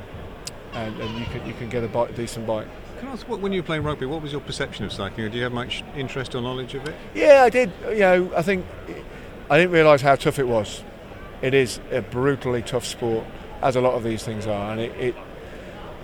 and, 0.73 0.95
and 1.01 1.19
you 1.19 1.25
can 1.25 1.47
you 1.47 1.53
can 1.53 1.69
get 1.69 1.83
a, 1.83 1.87
bike, 1.87 2.11
a 2.11 2.13
decent 2.13 2.45
bike. 2.45 2.67
Can 2.99 3.07
I 3.07 3.11
ask, 3.13 3.29
what, 3.29 3.39
when 3.39 3.53
you 3.53 3.61
were 3.61 3.65
playing 3.65 3.83
rugby, 3.83 4.05
what 4.05 4.21
was 4.21 4.33
your 4.33 4.41
perception 4.41 4.83
of 4.83 4.91
cycling? 4.91 5.31
Do 5.31 5.37
you 5.37 5.43
have 5.43 5.53
much 5.53 5.85
interest 5.95 6.35
or 6.35 6.41
knowledge 6.41 6.75
of 6.75 6.85
it? 6.85 6.95
Yeah, 7.15 7.43
I 7.43 7.49
did. 7.49 7.71
You 7.87 7.99
know, 7.99 8.31
I 8.35 8.41
think 8.41 8.65
I 9.49 9.57
didn't 9.57 9.71
realise 9.71 10.01
how 10.01 10.15
tough 10.15 10.37
it 10.37 10.47
was. 10.47 10.83
It 11.41 11.53
is 11.53 11.79
a 11.91 12.01
brutally 12.01 12.61
tough 12.61 12.85
sport, 12.85 13.25
as 13.61 13.77
a 13.77 13.81
lot 13.81 13.93
of 13.93 14.03
these 14.03 14.23
things 14.23 14.47
are, 14.47 14.73
and 14.73 14.81
it, 14.81 14.91
it 14.99 15.15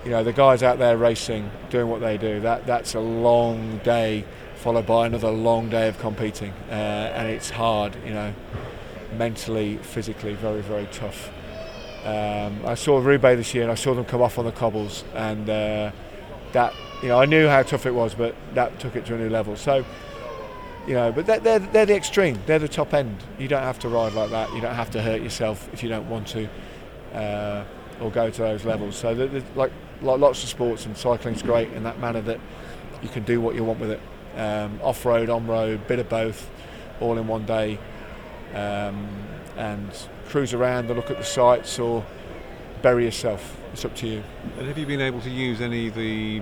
you 0.04 0.10
know, 0.10 0.24
the 0.24 0.32
guys 0.32 0.62
out 0.62 0.78
there 0.78 0.96
racing, 0.96 1.50
doing 1.68 1.88
what 1.88 2.00
they 2.00 2.16
do, 2.16 2.40
that 2.40 2.64
that's 2.64 2.94
a 2.94 3.00
long 3.00 3.78
day 3.78 4.24
followed 4.54 4.86
by 4.86 5.06
another 5.06 5.30
long 5.30 5.68
day 5.68 5.88
of 5.88 5.98
competing, 5.98 6.52
uh, 6.70 6.72
and 7.14 7.28
it's 7.28 7.50
hard, 7.50 7.94
you 8.06 8.14
know, 8.14 8.32
mentally, 9.18 9.76
physically, 9.78 10.32
very, 10.34 10.62
very 10.62 10.86
tough. 10.92 11.30
Um, 12.06 12.64
I 12.64 12.74
saw 12.74 12.98
Roubaix 12.98 13.36
this 13.36 13.54
year, 13.54 13.64
and 13.64 13.72
I 13.72 13.74
saw 13.74 13.94
them 13.94 14.06
come 14.06 14.22
off 14.22 14.38
on 14.38 14.46
the 14.46 14.52
cobbles, 14.52 15.04
and 15.14 15.50
uh, 15.50 15.90
that, 16.56 16.72
you 17.02 17.08
know, 17.08 17.20
I 17.20 17.26
knew 17.26 17.48
how 17.48 17.62
tough 17.62 17.84
it 17.84 17.90
was, 17.94 18.14
but 18.14 18.34
that 18.54 18.80
took 18.80 18.96
it 18.96 19.04
to 19.06 19.14
a 19.14 19.18
new 19.18 19.28
level. 19.28 19.56
So, 19.56 19.84
you 20.86 20.94
know, 20.94 21.12
but 21.12 21.26
they're, 21.26 21.38
they're, 21.38 21.58
they're 21.58 21.86
the 21.86 21.94
extreme, 21.94 22.38
they're 22.46 22.58
the 22.58 22.66
top 22.66 22.94
end. 22.94 23.22
You 23.38 23.46
don't 23.46 23.62
have 23.62 23.78
to 23.80 23.90
ride 23.90 24.14
like 24.14 24.30
that. 24.30 24.50
You 24.54 24.62
don't 24.62 24.74
have 24.74 24.90
to 24.92 25.02
hurt 25.02 25.20
yourself 25.20 25.68
if 25.74 25.82
you 25.82 25.90
don't 25.90 26.08
want 26.08 26.26
to, 26.28 26.48
uh, 27.12 27.64
or 28.00 28.10
go 28.10 28.30
to 28.30 28.40
those 28.40 28.64
levels. 28.64 28.96
So, 28.96 29.12
like, 29.54 29.70
like 30.00 30.18
lots 30.18 30.42
of 30.44 30.48
sports, 30.48 30.86
and 30.86 30.96
cycling's 30.96 31.42
great 31.42 31.70
in 31.74 31.82
that 31.84 32.00
manner 32.00 32.22
that 32.22 32.40
you 33.02 33.10
can 33.10 33.24
do 33.24 33.38
what 33.38 33.54
you 33.54 33.62
want 33.62 33.78
with 33.78 33.90
it. 33.90 34.00
Um, 34.36 34.80
off 34.82 35.04
road, 35.04 35.28
on 35.28 35.46
road, 35.46 35.86
bit 35.86 35.98
of 35.98 36.08
both, 36.08 36.48
all 37.00 37.18
in 37.18 37.26
one 37.26 37.44
day, 37.44 37.78
um, 38.54 39.06
and 39.58 39.90
cruise 40.28 40.54
around 40.54 40.86
and 40.86 40.96
look 40.96 41.10
at 41.10 41.18
the 41.18 41.24
sights 41.24 41.78
or 41.78 42.02
bury 42.80 43.04
yourself. 43.04 43.58
It's 43.76 43.84
up 43.84 43.94
to 43.96 44.06
you. 44.08 44.22
And 44.56 44.66
have 44.68 44.78
you 44.78 44.86
been 44.86 45.02
able 45.02 45.20
to 45.20 45.28
use 45.28 45.60
any 45.60 45.88
of 45.88 45.94
the 45.96 46.40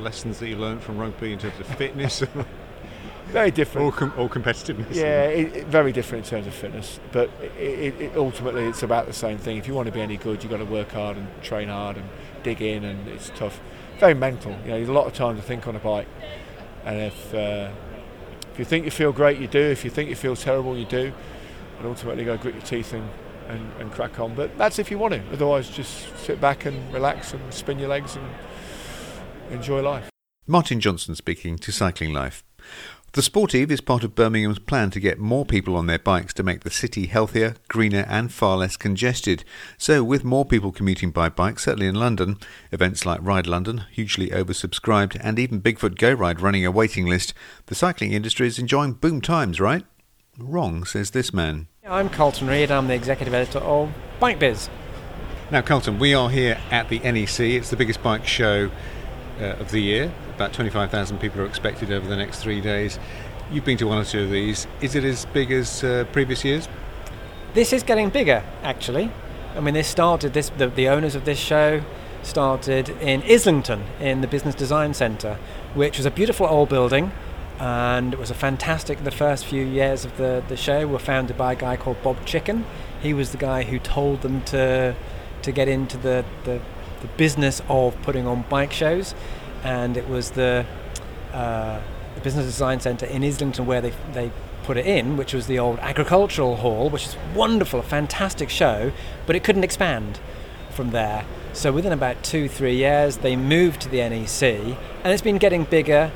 lessons 0.00 0.38
that 0.40 0.48
you 0.50 0.56
learned 0.56 0.82
from 0.82 0.98
rugby 0.98 1.32
in 1.32 1.38
terms 1.38 1.58
of 1.58 1.66
fitness 1.66 2.22
Very 3.28 3.50
different. 3.50 3.86
or, 3.86 3.90
com- 3.90 4.12
or 4.18 4.28
competitiveness? 4.28 4.94
Yeah, 4.94 5.22
it, 5.28 5.56
it- 5.56 5.66
very 5.68 5.92
different 5.92 6.26
in 6.26 6.30
terms 6.30 6.46
of 6.46 6.52
fitness, 6.52 7.00
but 7.10 7.30
it, 7.58 7.94
it, 7.94 8.00
it 8.02 8.16
ultimately 8.16 8.64
it's 8.64 8.82
about 8.82 9.06
the 9.06 9.14
same 9.14 9.38
thing. 9.38 9.56
If 9.56 9.66
you 9.66 9.72
want 9.72 9.86
to 9.86 9.92
be 9.92 10.02
any 10.02 10.18
good, 10.18 10.42
you've 10.42 10.50
got 10.50 10.58
to 10.58 10.66
work 10.66 10.92
hard 10.92 11.16
and 11.16 11.26
train 11.42 11.68
hard 11.68 11.96
and 11.96 12.06
dig 12.42 12.60
in, 12.60 12.84
and 12.84 13.08
it's 13.08 13.30
tough. 13.34 13.60
Very 13.98 14.12
mental. 14.12 14.52
You 14.52 14.68
know, 14.72 14.76
there's 14.76 14.90
a 14.90 14.92
lot 14.92 15.06
of 15.06 15.14
time 15.14 15.36
to 15.36 15.42
think 15.42 15.66
on 15.66 15.74
a 15.76 15.78
bike, 15.78 16.06
and 16.84 17.00
if 17.00 17.34
uh, 17.34 17.70
if 18.52 18.58
you 18.58 18.66
think 18.66 18.84
you 18.84 18.90
feel 18.90 19.10
great, 19.10 19.38
you 19.40 19.46
do. 19.46 19.58
If 19.58 19.86
you 19.86 19.90
think 19.90 20.10
you 20.10 20.16
feel 20.16 20.36
terrible, 20.36 20.76
you 20.76 20.84
do. 20.84 21.14
And 21.78 21.86
ultimately, 21.86 22.24
you 22.24 22.26
got 22.28 22.36
to 22.36 22.42
grit 22.42 22.56
your 22.56 22.62
teeth 22.64 22.92
and, 22.92 23.08
and, 23.48 23.72
and 23.80 23.92
crack 23.92 24.20
on. 24.20 24.34
But 24.34 24.56
that's 24.58 24.78
if 24.78 24.90
you 24.90 24.98
want 24.98 25.14
to. 25.14 25.22
Otherwise, 25.32 25.68
just 25.68 26.16
sit 26.18 26.40
back 26.40 26.66
and 26.66 26.92
relax 26.92 27.32
and 27.32 27.52
spin 27.52 27.78
your 27.78 27.88
legs 27.88 28.16
and 28.16 28.26
enjoy 29.50 29.82
life. 29.82 30.10
Martin 30.46 30.80
Johnson 30.80 31.14
speaking 31.14 31.56
to 31.58 31.72
Cycling 31.72 32.12
Life. 32.12 32.44
The 33.14 33.22
Sportive 33.22 33.70
is 33.70 33.80
part 33.80 34.02
of 34.02 34.16
Birmingham's 34.16 34.58
plan 34.58 34.90
to 34.90 34.98
get 34.98 35.20
more 35.20 35.46
people 35.46 35.76
on 35.76 35.86
their 35.86 36.00
bikes 36.00 36.34
to 36.34 36.42
make 36.42 36.64
the 36.64 36.70
city 36.70 37.06
healthier, 37.06 37.54
greener, 37.68 38.04
and 38.08 38.32
far 38.32 38.56
less 38.56 38.76
congested. 38.76 39.44
So, 39.78 40.02
with 40.02 40.24
more 40.24 40.44
people 40.44 40.72
commuting 40.72 41.12
by 41.12 41.28
bike, 41.28 41.60
certainly 41.60 41.86
in 41.86 41.94
London, 41.94 42.38
events 42.72 43.06
like 43.06 43.20
Ride 43.22 43.46
London, 43.46 43.84
hugely 43.92 44.30
oversubscribed, 44.30 45.16
and 45.22 45.38
even 45.38 45.62
Bigfoot 45.62 45.96
Go 45.96 46.12
Ride 46.12 46.40
running 46.40 46.66
a 46.66 46.72
waiting 46.72 47.06
list, 47.06 47.34
the 47.66 47.76
cycling 47.76 48.12
industry 48.12 48.48
is 48.48 48.58
enjoying 48.58 48.94
boom 48.94 49.20
times, 49.20 49.60
right? 49.60 49.86
Wrong, 50.36 50.84
says 50.84 51.12
this 51.12 51.32
man. 51.32 51.68
I'm 51.86 52.08
Carlton 52.08 52.46
Reid, 52.46 52.70
I'm 52.70 52.88
the 52.88 52.94
executive 52.94 53.34
editor 53.34 53.58
of 53.58 53.92
Bike 54.18 54.38
Biz. 54.38 54.70
Now, 55.50 55.60
Carlton, 55.60 55.98
we 55.98 56.14
are 56.14 56.30
here 56.30 56.58
at 56.70 56.88
the 56.88 56.98
NEC. 57.00 57.40
It's 57.40 57.68
the 57.68 57.76
biggest 57.76 58.02
bike 58.02 58.26
show 58.26 58.70
uh, 59.38 59.44
of 59.44 59.70
the 59.70 59.80
year. 59.80 60.10
About 60.34 60.54
25,000 60.54 61.18
people 61.18 61.42
are 61.42 61.44
expected 61.44 61.92
over 61.92 62.08
the 62.08 62.16
next 62.16 62.38
three 62.38 62.62
days. 62.62 62.98
You've 63.52 63.66
been 63.66 63.76
to 63.76 63.86
one 63.86 63.98
or 63.98 64.04
two 64.06 64.22
of 64.22 64.30
these. 64.30 64.66
Is 64.80 64.94
it 64.94 65.04
as 65.04 65.26
big 65.26 65.52
as 65.52 65.84
uh, 65.84 66.06
previous 66.10 66.42
years? 66.42 66.70
This 67.52 67.70
is 67.70 67.82
getting 67.82 68.08
bigger, 68.08 68.42
actually. 68.62 69.10
I 69.54 69.60
mean, 69.60 69.74
this 69.74 69.86
started, 69.86 70.32
this, 70.32 70.48
the, 70.48 70.68
the 70.68 70.88
owners 70.88 71.14
of 71.14 71.26
this 71.26 71.38
show 71.38 71.82
started 72.22 72.88
in 72.88 73.22
Islington 73.24 73.84
in 74.00 74.22
the 74.22 74.26
Business 74.26 74.54
Design 74.54 74.94
Centre, 74.94 75.38
which 75.74 75.98
was 75.98 76.06
a 76.06 76.10
beautiful 76.10 76.46
old 76.46 76.70
building. 76.70 77.12
And 77.60 78.12
it 78.12 78.18
was 78.18 78.30
a 78.30 78.34
fantastic. 78.34 79.04
The 79.04 79.10
first 79.10 79.46
few 79.46 79.64
years 79.64 80.04
of 80.04 80.16
the, 80.16 80.42
the 80.48 80.56
show 80.56 80.86
were 80.86 80.98
founded 80.98 81.36
by 81.36 81.52
a 81.52 81.56
guy 81.56 81.76
called 81.76 82.02
Bob 82.02 82.24
Chicken. 82.26 82.64
He 83.00 83.14
was 83.14 83.30
the 83.30 83.38
guy 83.38 83.62
who 83.62 83.78
told 83.78 84.22
them 84.22 84.42
to 84.44 84.94
to 85.42 85.52
get 85.52 85.68
into 85.68 85.98
the, 85.98 86.24
the, 86.44 86.58
the 87.02 87.06
business 87.18 87.60
of 87.68 88.00
putting 88.02 88.26
on 88.26 88.44
bike 88.48 88.72
shows, 88.72 89.14
and 89.62 89.96
it 89.96 90.08
was 90.08 90.32
the 90.32 90.66
uh, 91.32 91.80
the 92.14 92.20
Business 92.22 92.46
Design 92.46 92.80
Centre 92.80 93.06
in 93.06 93.22
Islington 93.22 93.66
where 93.66 93.80
they 93.80 93.92
they 94.12 94.32
put 94.64 94.76
it 94.76 94.86
in, 94.86 95.16
which 95.16 95.34
was 95.34 95.46
the 95.46 95.58
old 95.58 95.78
agricultural 95.80 96.56
hall, 96.56 96.88
which 96.88 97.06
is 97.06 97.16
wonderful, 97.34 97.80
a 97.80 97.82
fantastic 97.82 98.48
show, 98.48 98.90
but 99.26 99.36
it 99.36 99.44
couldn't 99.44 99.62
expand 99.62 100.18
from 100.70 100.90
there. 100.90 101.26
So 101.52 101.70
within 101.70 101.92
about 101.92 102.22
two 102.24 102.48
three 102.48 102.74
years, 102.74 103.18
they 103.18 103.36
moved 103.36 103.82
to 103.82 103.88
the 103.88 103.98
NEC, 103.98 104.42
and 104.42 105.12
it's 105.12 105.22
been 105.22 105.38
getting 105.38 105.64
bigger 105.64 106.10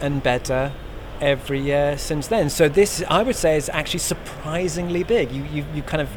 and 0.00 0.22
better 0.22 0.72
every 1.20 1.60
year 1.60 1.96
since 1.98 2.26
then. 2.28 2.50
So 2.50 2.68
this, 2.68 3.02
I 3.08 3.22
would 3.22 3.36
say, 3.36 3.56
is 3.56 3.68
actually 3.68 4.00
surprisingly 4.00 5.02
big. 5.02 5.30
You 5.32 5.44
you, 5.44 5.64
you 5.74 5.82
kind 5.82 6.02
of 6.02 6.08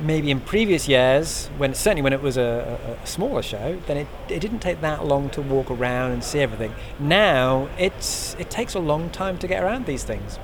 maybe 0.00 0.30
in 0.30 0.40
previous 0.40 0.88
years, 0.88 1.48
when 1.56 1.74
certainly 1.74 2.02
when 2.02 2.12
it 2.12 2.22
was 2.22 2.36
a, 2.36 2.98
a, 3.02 3.06
smaller 3.06 3.42
show, 3.42 3.80
then 3.86 3.96
it, 3.96 4.06
it 4.28 4.40
didn't 4.40 4.60
take 4.60 4.80
that 4.80 5.04
long 5.04 5.28
to 5.30 5.42
walk 5.42 5.70
around 5.70 6.12
and 6.12 6.22
see 6.22 6.40
everything. 6.40 6.74
Now 6.98 7.68
it's 7.78 8.34
it 8.38 8.50
takes 8.50 8.74
a 8.74 8.78
long 8.78 9.10
time 9.10 9.38
to 9.38 9.46
get 9.48 9.62
around 9.62 9.86
these 9.86 10.04
things. 10.04 10.38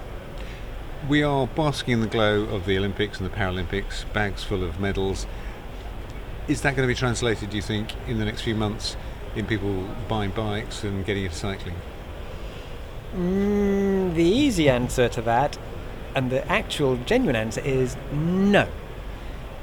We 1.08 1.22
are 1.22 1.46
basking 1.46 1.94
in 1.94 2.00
the 2.00 2.06
glow 2.06 2.44
of 2.44 2.64
the 2.64 2.78
Olympics 2.78 3.20
and 3.20 3.30
the 3.30 3.34
Paralympics, 3.34 4.10
bags 4.12 4.42
full 4.42 4.64
of 4.64 4.80
medals. 4.80 5.26
Is 6.48 6.62
that 6.62 6.76
going 6.76 6.86
to 6.86 6.92
be 6.92 6.98
translated, 6.98 7.50
do 7.50 7.56
you 7.56 7.62
think, 7.62 7.90
in 8.06 8.18
the 8.18 8.24
next 8.24 8.42
few 8.42 8.54
months 8.54 8.96
in 9.36 9.46
people 9.46 9.88
buying 10.08 10.30
bikes 10.30 10.82
and 10.82 11.04
getting 11.04 11.24
into 11.24 11.36
cycling? 11.36 11.74
Mm, 13.14 14.14
the 14.14 14.24
easy 14.24 14.68
answer 14.68 15.08
to 15.08 15.22
that, 15.22 15.56
and 16.16 16.30
the 16.30 16.46
actual 16.50 16.96
genuine 16.96 17.36
answer 17.36 17.60
is 17.60 17.96
no. 18.12 18.68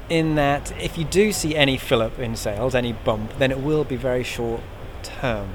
In 0.08 0.36
that, 0.36 0.72
if 0.80 0.96
you 0.96 1.04
do 1.04 1.32
see 1.32 1.54
any 1.54 1.76
fill 1.76 2.02
up 2.02 2.18
in 2.18 2.34
sales, 2.34 2.74
any 2.74 2.92
bump, 2.92 3.38
then 3.38 3.50
it 3.50 3.60
will 3.60 3.84
be 3.84 3.96
very 3.96 4.24
short 4.24 4.62
term. 5.02 5.50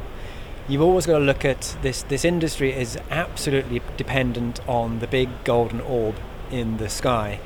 You've 0.67 0.81
always 0.81 1.05
got 1.05 1.19
to 1.19 1.23
look 1.23 1.43
at 1.43 1.77
this. 1.81 2.03
This 2.03 2.23
industry 2.23 2.73
is 2.73 2.99
absolutely 3.09 3.81
dependent 3.95 4.59
on 4.67 4.99
the 4.99 5.07
big 5.07 5.29
golden 5.43 5.81
orb 5.81 6.15
in 6.51 6.77
the 6.77 6.89
sky, 6.89 7.39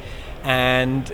and 0.43 1.13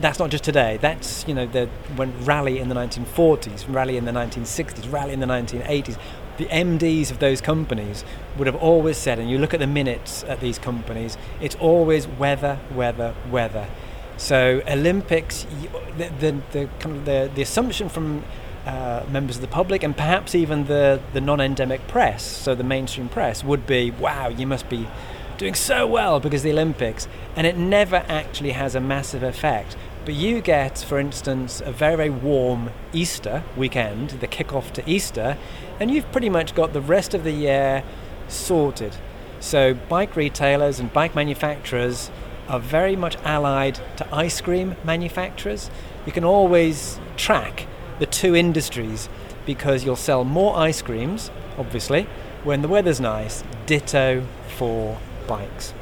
that's 0.00 0.18
not 0.18 0.30
just 0.30 0.44
today. 0.44 0.78
That's 0.80 1.26
you 1.28 1.34
know 1.34 1.46
the 1.46 1.66
when 1.94 2.24
Raleigh 2.24 2.58
in 2.58 2.68
the 2.68 2.74
1940s, 2.74 3.66
Raleigh 3.68 3.96
in 3.96 4.06
the 4.06 4.12
1960s, 4.12 4.90
Raleigh 4.90 5.12
in 5.12 5.20
the 5.20 5.26
1980s. 5.26 5.98
The 6.38 6.46
MDs 6.46 7.10
of 7.10 7.18
those 7.18 7.40
companies 7.40 8.04
would 8.36 8.46
have 8.46 8.56
always 8.56 8.96
said, 8.96 9.18
and 9.18 9.30
you 9.30 9.38
look 9.38 9.54
at 9.54 9.60
the 9.60 9.66
minutes 9.66 10.24
at 10.24 10.40
these 10.40 10.58
companies, 10.58 11.16
it's 11.40 11.54
always 11.56 12.06
weather, 12.06 12.58
weather, 12.74 13.14
weather. 13.30 13.68
So 14.16 14.62
Olympics, 14.68 15.46
the 15.96 16.08
the, 16.18 16.40
the, 16.52 16.68
kind 16.78 16.96
of 16.96 17.04
the, 17.04 17.30
the 17.34 17.42
assumption 17.42 17.88
from 17.88 18.24
uh, 18.66 19.04
members 19.08 19.36
of 19.36 19.42
the 19.42 19.48
public 19.48 19.82
and 19.82 19.96
perhaps 19.96 20.34
even 20.34 20.66
the, 20.66 21.00
the 21.12 21.20
non-endemic 21.20 21.86
press, 21.86 22.24
so 22.24 22.54
the 22.54 22.64
mainstream 22.64 23.08
press, 23.08 23.44
would 23.44 23.66
be, 23.66 23.92
wow, 23.92 24.28
you 24.28 24.46
must 24.46 24.68
be 24.68 24.88
doing 25.38 25.54
so 25.54 25.86
well 25.86 26.18
because 26.18 26.42
the 26.42 26.50
Olympics, 26.50 27.06
and 27.36 27.46
it 27.46 27.56
never 27.56 28.04
actually 28.08 28.52
has 28.52 28.74
a 28.74 28.80
massive 28.80 29.22
effect. 29.22 29.76
But 30.06 30.14
you 30.14 30.40
get, 30.40 30.78
for 30.78 31.00
instance, 31.00 31.60
a 31.60 31.72
very, 31.72 31.96
very 31.96 32.10
warm 32.10 32.70
Easter 32.92 33.42
weekend, 33.56 34.10
the 34.10 34.28
kick-off 34.28 34.72
to 34.74 34.88
Easter, 34.88 35.36
and 35.80 35.90
you've 35.90 36.10
pretty 36.12 36.30
much 36.30 36.54
got 36.54 36.72
the 36.72 36.80
rest 36.80 37.12
of 37.12 37.24
the 37.24 37.32
year 37.32 37.82
sorted. 38.28 38.96
So 39.40 39.74
bike 39.74 40.14
retailers 40.14 40.78
and 40.78 40.92
bike 40.92 41.16
manufacturers 41.16 42.12
are 42.48 42.60
very 42.60 42.94
much 42.94 43.16
allied 43.24 43.80
to 43.96 44.14
ice 44.14 44.40
cream 44.40 44.76
manufacturers. 44.84 45.72
You 46.06 46.12
can 46.12 46.24
always 46.24 47.00
track 47.16 47.66
the 47.98 48.06
two 48.06 48.36
industries 48.36 49.08
because 49.44 49.84
you'll 49.84 49.96
sell 49.96 50.22
more 50.22 50.56
ice 50.56 50.82
creams, 50.82 51.32
obviously, 51.58 52.06
when 52.44 52.62
the 52.62 52.68
weather's 52.68 53.00
nice. 53.00 53.42
Ditto 53.66 54.24
for 54.56 55.00
bikes. 55.26 55.74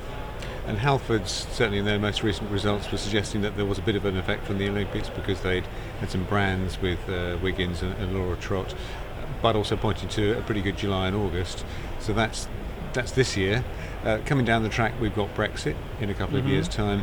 And 0.66 0.79
Halfords, 0.79 1.29
certainly 1.53 1.79
in 1.79 1.85
their 1.85 1.98
most 1.98 2.22
recent 2.22 2.50
results, 2.50 2.90
were 2.90 2.96
suggesting 2.98 3.42
that 3.42 3.57
there 3.57 3.66
was 3.66 3.79
a 3.79 3.83
bit 3.83 3.96
of 3.96 4.05
an 4.07 4.16
effect 4.16 4.46
from 4.46 4.57
the 4.59 4.68
Olympics 4.68 5.11
because 5.11 5.40
they'd 5.42 5.64
had 6.00 6.11
some 6.11 6.24
brands 6.24 6.81
with 6.81 7.07
uh, 7.09 7.37
Wiggins 7.42 7.83
and, 7.83 7.92
and 7.96 8.14
Laura 8.14 8.37
Trott, 8.37 8.74
but 9.42 9.57
also 9.57 9.77
pointing 9.77 10.09
to 10.11 10.38
a 10.38 10.42
pretty 10.42 10.62
good 10.62 10.79
July 10.79 11.07
and 11.09 11.16
August. 11.16 11.64
So 12.00 12.12
that's 12.14 12.48
that's 12.94 13.11
this 13.12 13.37
year. 13.37 13.64
Uh, 14.05 14.18
coming 14.24 14.44
down 14.46 14.62
the 14.62 14.68
track, 14.68 14.94
we've 15.00 15.14
got 15.14 15.35
Brexit 15.35 15.74
in 16.00 16.09
a 16.11 16.14
couple 16.14 16.37
Mhm. 16.37 16.42
of 16.44 16.48
years' 16.48 16.68
time. 16.68 17.03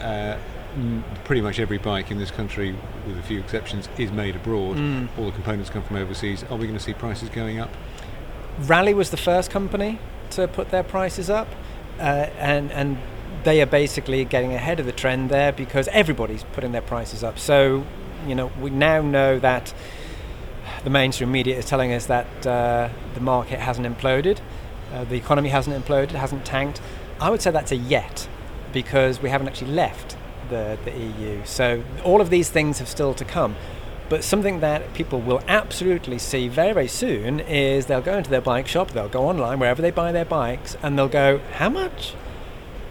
Uh, 0.00 0.36
m- 0.76 1.04
pretty 1.24 1.40
much 1.42 1.58
every 1.58 1.78
bike 1.78 2.10
in 2.12 2.18
this 2.18 2.30
country, 2.30 2.74
with 3.06 3.18
a 3.18 3.22
few 3.22 3.40
exceptions, 3.40 3.88
is 3.98 4.12
made 4.12 4.36
abroad. 4.36 4.76
Mm. 4.76 5.08
All 5.18 5.26
the 5.26 5.32
components 5.32 5.68
come 5.70 5.82
from 5.82 5.96
overseas. 5.96 6.44
Are 6.44 6.56
we 6.56 6.66
going 6.66 6.78
to 6.78 6.84
see 6.84 6.92
prices 6.94 7.28
going 7.28 7.58
up? 7.58 7.70
Raleigh 8.60 8.94
was 8.94 9.10
the 9.10 9.16
first 9.16 9.50
company 9.50 9.98
to 10.30 10.46
put 10.46 10.70
their 10.70 10.84
prices 10.84 11.28
up, 11.28 11.48
uh, 11.98 12.28
and 12.38 12.72
and 12.72 12.98
they 13.44 13.60
are 13.60 13.66
basically 13.66 14.24
getting 14.24 14.54
ahead 14.54 14.80
of 14.80 14.86
the 14.86 14.92
trend 14.92 15.30
there 15.30 15.52
because 15.52 15.86
everybody's 15.88 16.44
putting 16.52 16.72
their 16.72 16.82
prices 16.82 17.22
up. 17.22 17.38
So, 17.38 17.84
you 18.26 18.34
know, 18.34 18.50
we 18.60 18.70
now 18.70 19.02
know 19.02 19.38
that 19.38 19.74
the 20.82 20.90
mainstream 20.90 21.30
media 21.30 21.56
is 21.56 21.66
telling 21.66 21.92
us 21.92 22.06
that 22.06 22.46
uh, 22.46 22.88
the 23.12 23.20
market 23.20 23.60
hasn't 23.60 23.86
imploded, 23.86 24.38
uh, 24.92 25.04
the 25.04 25.16
economy 25.16 25.50
hasn't 25.50 25.76
imploded, 25.76 26.12
hasn't 26.12 26.44
tanked. 26.44 26.80
I 27.20 27.30
would 27.30 27.42
say 27.42 27.50
that's 27.50 27.72
a 27.72 27.76
yet 27.76 28.28
because 28.72 29.20
we 29.20 29.28
haven't 29.28 29.48
actually 29.48 29.72
left 29.72 30.16
the, 30.48 30.78
the 30.84 30.90
EU. 30.90 31.44
So 31.44 31.84
all 32.02 32.20
of 32.20 32.30
these 32.30 32.50
things 32.50 32.78
have 32.78 32.88
still 32.88 33.14
to 33.14 33.24
come. 33.24 33.56
But 34.08 34.22
something 34.22 34.60
that 34.60 34.92
people 34.92 35.20
will 35.20 35.40
absolutely 35.48 36.18
see 36.18 36.48
very, 36.48 36.72
very 36.72 36.88
soon 36.88 37.40
is 37.40 37.86
they'll 37.86 38.02
go 38.02 38.18
into 38.18 38.30
their 38.30 38.42
bike 38.42 38.66
shop, 38.66 38.90
they'll 38.90 39.08
go 39.08 39.26
online, 39.28 39.58
wherever 39.58 39.80
they 39.80 39.90
buy 39.90 40.12
their 40.12 40.26
bikes, 40.26 40.76
and 40.82 40.98
they'll 40.98 41.08
go, 41.08 41.40
How 41.54 41.70
much? 41.70 42.14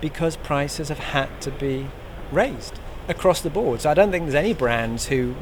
Because 0.02 0.36
prices 0.38 0.90
have 0.90 1.00
had 1.00 1.42
to 1.42 1.52
be 1.52 1.88
raised 2.32 2.80
across 3.08 3.42
the 3.42 3.50
board. 3.50 3.82
So 3.82 3.92
I 3.92 3.94
don't 3.94 4.12
think 4.12 4.26
there's 4.26 4.36
any 4.36 4.54
brands 4.54 5.08
who, 5.08 5.36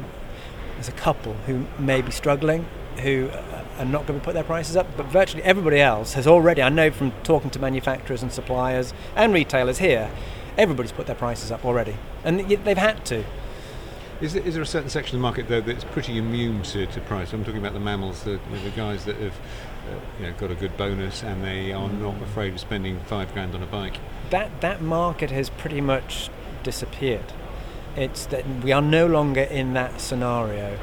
there's 0.74 0.88
a 0.88 0.92
couple 0.92 1.34
who 1.46 1.66
may 1.78 2.02
be 2.02 2.10
struggling, 2.10 2.66
who 2.98 3.30
are 3.78 3.84
not 3.84 4.06
going 4.06 4.20
to 4.20 4.24
put 4.24 4.34
their 4.34 4.44
prices 4.44 4.76
up, 4.76 4.86
but 4.96 5.06
virtually 5.06 5.42
everybody 5.42 5.80
else 5.80 6.12
has 6.12 6.26
already, 6.26 6.62
I 6.62 6.68
know 6.68 6.90
from 6.90 7.12
talking 7.22 7.50
to 7.50 7.58
manufacturers 7.58 8.22
and 8.22 8.30
suppliers 8.30 8.92
and 9.16 9.32
retailers 9.32 9.78
here, 9.78 10.10
everybody's 10.58 10.92
put 10.92 11.06
their 11.06 11.16
prices 11.16 11.50
up 11.50 11.64
already. 11.64 11.96
And 12.24 12.40
they've 12.40 12.76
had 12.76 13.04
to. 13.06 13.24
Is 14.22 14.34
there, 14.34 14.42
is 14.44 14.54
there 14.54 14.62
a 14.62 14.66
certain 14.66 14.88
section 14.88 15.16
of 15.16 15.20
the 15.20 15.22
market 15.22 15.48
though 15.48 15.60
that's 15.60 15.82
pretty 15.82 16.16
immune 16.16 16.62
to, 16.62 16.86
to 16.86 17.00
price? 17.00 17.32
I'm 17.32 17.44
talking 17.44 17.58
about 17.58 17.72
the 17.72 17.80
MAMILs, 17.80 18.22
the, 18.22 18.38
the 18.62 18.70
guys 18.70 19.04
that 19.06 19.16
have 19.16 19.32
uh, 19.32 19.98
you 20.20 20.26
know, 20.26 20.32
got 20.34 20.52
a 20.52 20.54
good 20.54 20.76
bonus 20.76 21.24
and 21.24 21.42
they 21.44 21.72
are 21.72 21.88
not 21.88 22.22
afraid 22.22 22.52
of 22.52 22.60
spending 22.60 23.00
five 23.00 23.32
grand 23.32 23.52
on 23.56 23.64
a 23.64 23.66
bike. 23.66 23.98
that 24.30 24.60
that 24.60 24.80
market 24.80 25.32
has 25.32 25.50
pretty 25.50 25.80
much 25.80 26.30
disappeared. 26.62 27.32
It's 27.96 28.24
that 28.26 28.46
we 28.62 28.70
are 28.70 28.80
no 28.80 29.08
longer 29.08 29.42
in 29.42 29.72
that 29.74 30.00
scenario. 30.00 30.78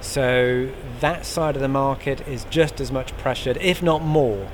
So 0.00 0.70
that 1.00 1.26
side 1.26 1.56
of 1.56 1.62
the 1.62 1.68
market 1.68 2.26
is 2.28 2.44
just 2.48 2.80
as 2.80 2.92
much 2.92 3.16
pressured, 3.16 3.56
if 3.56 3.82
not 3.82 4.02
more, 4.02 4.48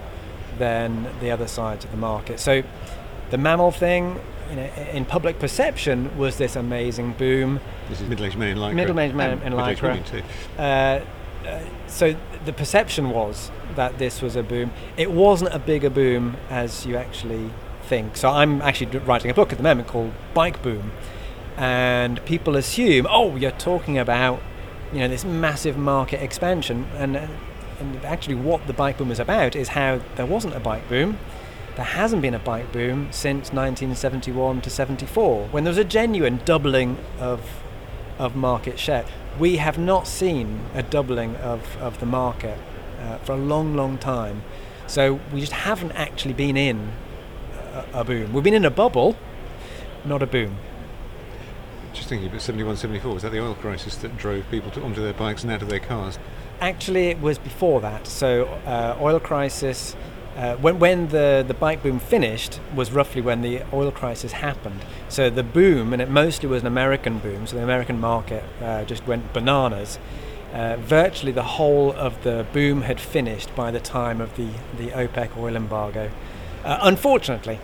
than 0.56 1.08
the 1.20 1.30
other 1.30 1.46
sides 1.46 1.84
of 1.84 1.90
the 1.90 1.98
market. 1.98 2.40
So 2.40 2.62
the 3.30 3.36
MAMIL 3.36 3.72
thing, 3.74 4.18
you 4.50 4.56
know, 4.56 4.70
in 4.92 5.04
public 5.04 5.38
perception, 5.38 6.16
was 6.18 6.36
this 6.36 6.56
amazing 6.56 7.12
boom. 7.12 7.60
This 7.88 8.00
is 8.00 8.08
middle-aged 8.08 8.36
men 8.36 8.48
in 8.48 8.58
lycra. 8.58 8.74
Middle-aged 8.74 9.14
men 9.14 9.30
in 9.30 9.38
middle-aged 9.44 9.80
lycra. 9.80 9.88
women 9.90 10.04
too. 10.04 10.22
Uh, 10.58 11.00
uh, 11.46 11.64
so 11.86 12.16
the 12.44 12.52
perception 12.52 13.10
was 13.10 13.50
that 13.76 13.98
this 13.98 14.20
was 14.20 14.36
a 14.36 14.42
boom. 14.42 14.72
It 14.96 15.10
wasn't 15.10 15.54
a 15.54 15.58
bigger 15.58 15.90
boom 15.90 16.36
as 16.50 16.84
you 16.84 16.96
actually 16.96 17.50
think. 17.84 18.16
So 18.16 18.28
I'm 18.28 18.60
actually 18.62 18.98
writing 18.98 19.30
a 19.30 19.34
book 19.34 19.52
at 19.52 19.58
the 19.58 19.64
moment 19.64 19.88
called 19.88 20.12
Bike 20.34 20.62
Boom, 20.62 20.92
and 21.56 22.24
people 22.24 22.56
assume, 22.56 23.06
oh, 23.08 23.36
you're 23.36 23.50
talking 23.52 23.98
about, 23.98 24.42
you 24.92 24.98
know, 24.98 25.08
this 25.08 25.24
massive 25.24 25.76
market 25.76 26.22
expansion, 26.22 26.86
and 26.96 27.16
uh, 27.16 27.26
and 27.80 28.04
actually 28.04 28.34
what 28.34 28.66
the 28.66 28.72
bike 28.72 28.98
boom 28.98 29.10
is 29.10 29.18
about 29.18 29.56
is 29.56 29.68
how 29.68 30.00
there 30.16 30.26
wasn't 30.26 30.54
a 30.54 30.60
bike 30.60 30.88
boom. 30.88 31.18
There 31.80 31.86
hasn't 31.86 32.20
been 32.20 32.34
a 32.34 32.38
bike 32.38 32.72
boom 32.72 33.08
since 33.10 33.54
1971 33.54 34.60
to 34.60 34.68
74, 34.68 35.48
when 35.48 35.64
there 35.64 35.70
was 35.70 35.78
a 35.78 35.82
genuine 35.84 36.38
doubling 36.44 36.98
of 37.18 37.40
of 38.18 38.36
market 38.36 38.78
share. 38.78 39.06
We 39.38 39.56
have 39.56 39.78
not 39.78 40.06
seen 40.06 40.60
a 40.74 40.82
doubling 40.82 41.36
of, 41.36 41.78
of 41.78 41.98
the 41.98 42.04
market 42.04 42.58
uh, 43.00 43.16
for 43.20 43.32
a 43.32 43.38
long, 43.38 43.76
long 43.76 43.96
time. 43.96 44.42
So 44.86 45.20
we 45.32 45.40
just 45.40 45.52
haven't 45.52 45.92
actually 45.92 46.34
been 46.34 46.58
in 46.58 46.92
a, 47.54 48.00
a 48.00 48.04
boom. 48.04 48.34
We've 48.34 48.44
been 48.44 48.52
in 48.52 48.66
a 48.66 48.70
bubble, 48.70 49.16
not 50.04 50.22
a 50.22 50.26
boom. 50.26 50.58
Just 51.94 52.10
thinking 52.10 52.28
about 52.28 52.42
71, 52.42 52.76
74, 52.76 53.14
was 53.14 53.22
that 53.22 53.32
the 53.32 53.40
oil 53.40 53.54
crisis 53.54 53.96
that 53.96 54.18
drove 54.18 54.44
people 54.50 54.70
to, 54.72 54.82
onto 54.82 55.00
their 55.00 55.14
bikes 55.14 55.44
and 55.44 55.50
out 55.50 55.62
of 55.62 55.70
their 55.70 55.80
cars? 55.80 56.18
Actually, 56.60 57.06
it 57.06 57.22
was 57.22 57.38
before 57.38 57.80
that. 57.80 58.06
So, 58.06 58.44
uh, 58.66 58.98
oil 59.00 59.18
crisis. 59.18 59.96
Uh, 60.36 60.54
when 60.56 60.78
when 60.78 61.08
the, 61.08 61.44
the 61.46 61.54
bike 61.54 61.82
boom 61.82 61.98
finished 61.98 62.60
was 62.74 62.92
roughly 62.92 63.20
when 63.20 63.42
the 63.42 63.62
oil 63.72 63.90
crisis 63.90 64.32
happened. 64.32 64.80
So 65.08 65.28
the 65.28 65.42
boom, 65.42 65.92
and 65.92 66.00
it 66.00 66.08
mostly 66.08 66.48
was 66.48 66.62
an 66.62 66.68
American 66.68 67.18
boom. 67.18 67.46
So 67.46 67.56
the 67.56 67.62
American 67.62 67.98
market 67.98 68.44
uh, 68.62 68.84
just 68.84 69.06
went 69.06 69.32
bananas. 69.32 69.98
Uh, 70.52 70.76
virtually 70.76 71.32
the 71.32 71.42
whole 71.42 71.92
of 71.92 72.22
the 72.22 72.46
boom 72.52 72.82
had 72.82 73.00
finished 73.00 73.54
by 73.54 73.70
the 73.70 73.80
time 73.80 74.20
of 74.20 74.36
the 74.36 74.50
the 74.78 74.88
OPEC 74.90 75.36
oil 75.36 75.56
embargo. 75.56 76.10
Uh, 76.64 76.78
unfortunately, 76.82 77.58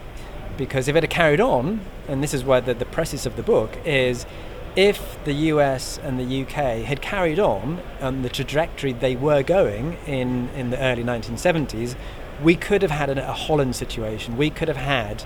because 0.57 0.89
if 0.89 0.97
it 0.97 1.03
had 1.03 1.11
carried 1.11 1.41
on, 1.41 1.81
and 2.09 2.23
this 2.23 2.35
is 2.35 2.45
where 2.45 2.61
the, 2.61 2.75
the 2.75 2.85
preface 2.85 3.27
of 3.27 3.37
the 3.37 3.43
book 3.43 3.77
is, 3.85 4.27
if 4.75 5.23
the 5.25 5.33
US 5.33 5.99
and 5.99 6.21
the 6.21 6.43
UK 6.43 6.85
had 6.85 7.01
carried 7.01 7.39
on 7.39 7.81
on 8.01 8.23
the 8.23 8.29
trajectory 8.29 8.93
they 8.93 9.17
were 9.17 9.43
going 9.43 9.97
in, 10.07 10.49
in 10.51 10.71
the 10.71 10.79
early 10.79 11.03
1970s, 11.03 11.97
we 12.43 12.55
could 12.55 12.83
have 12.83 12.91
had 12.91 13.17
a 13.17 13.33
Holland 13.33 13.77
situation. 13.77 14.37
We 14.37 14.51
could 14.51 14.69
have 14.69 14.77
had, 14.77 15.25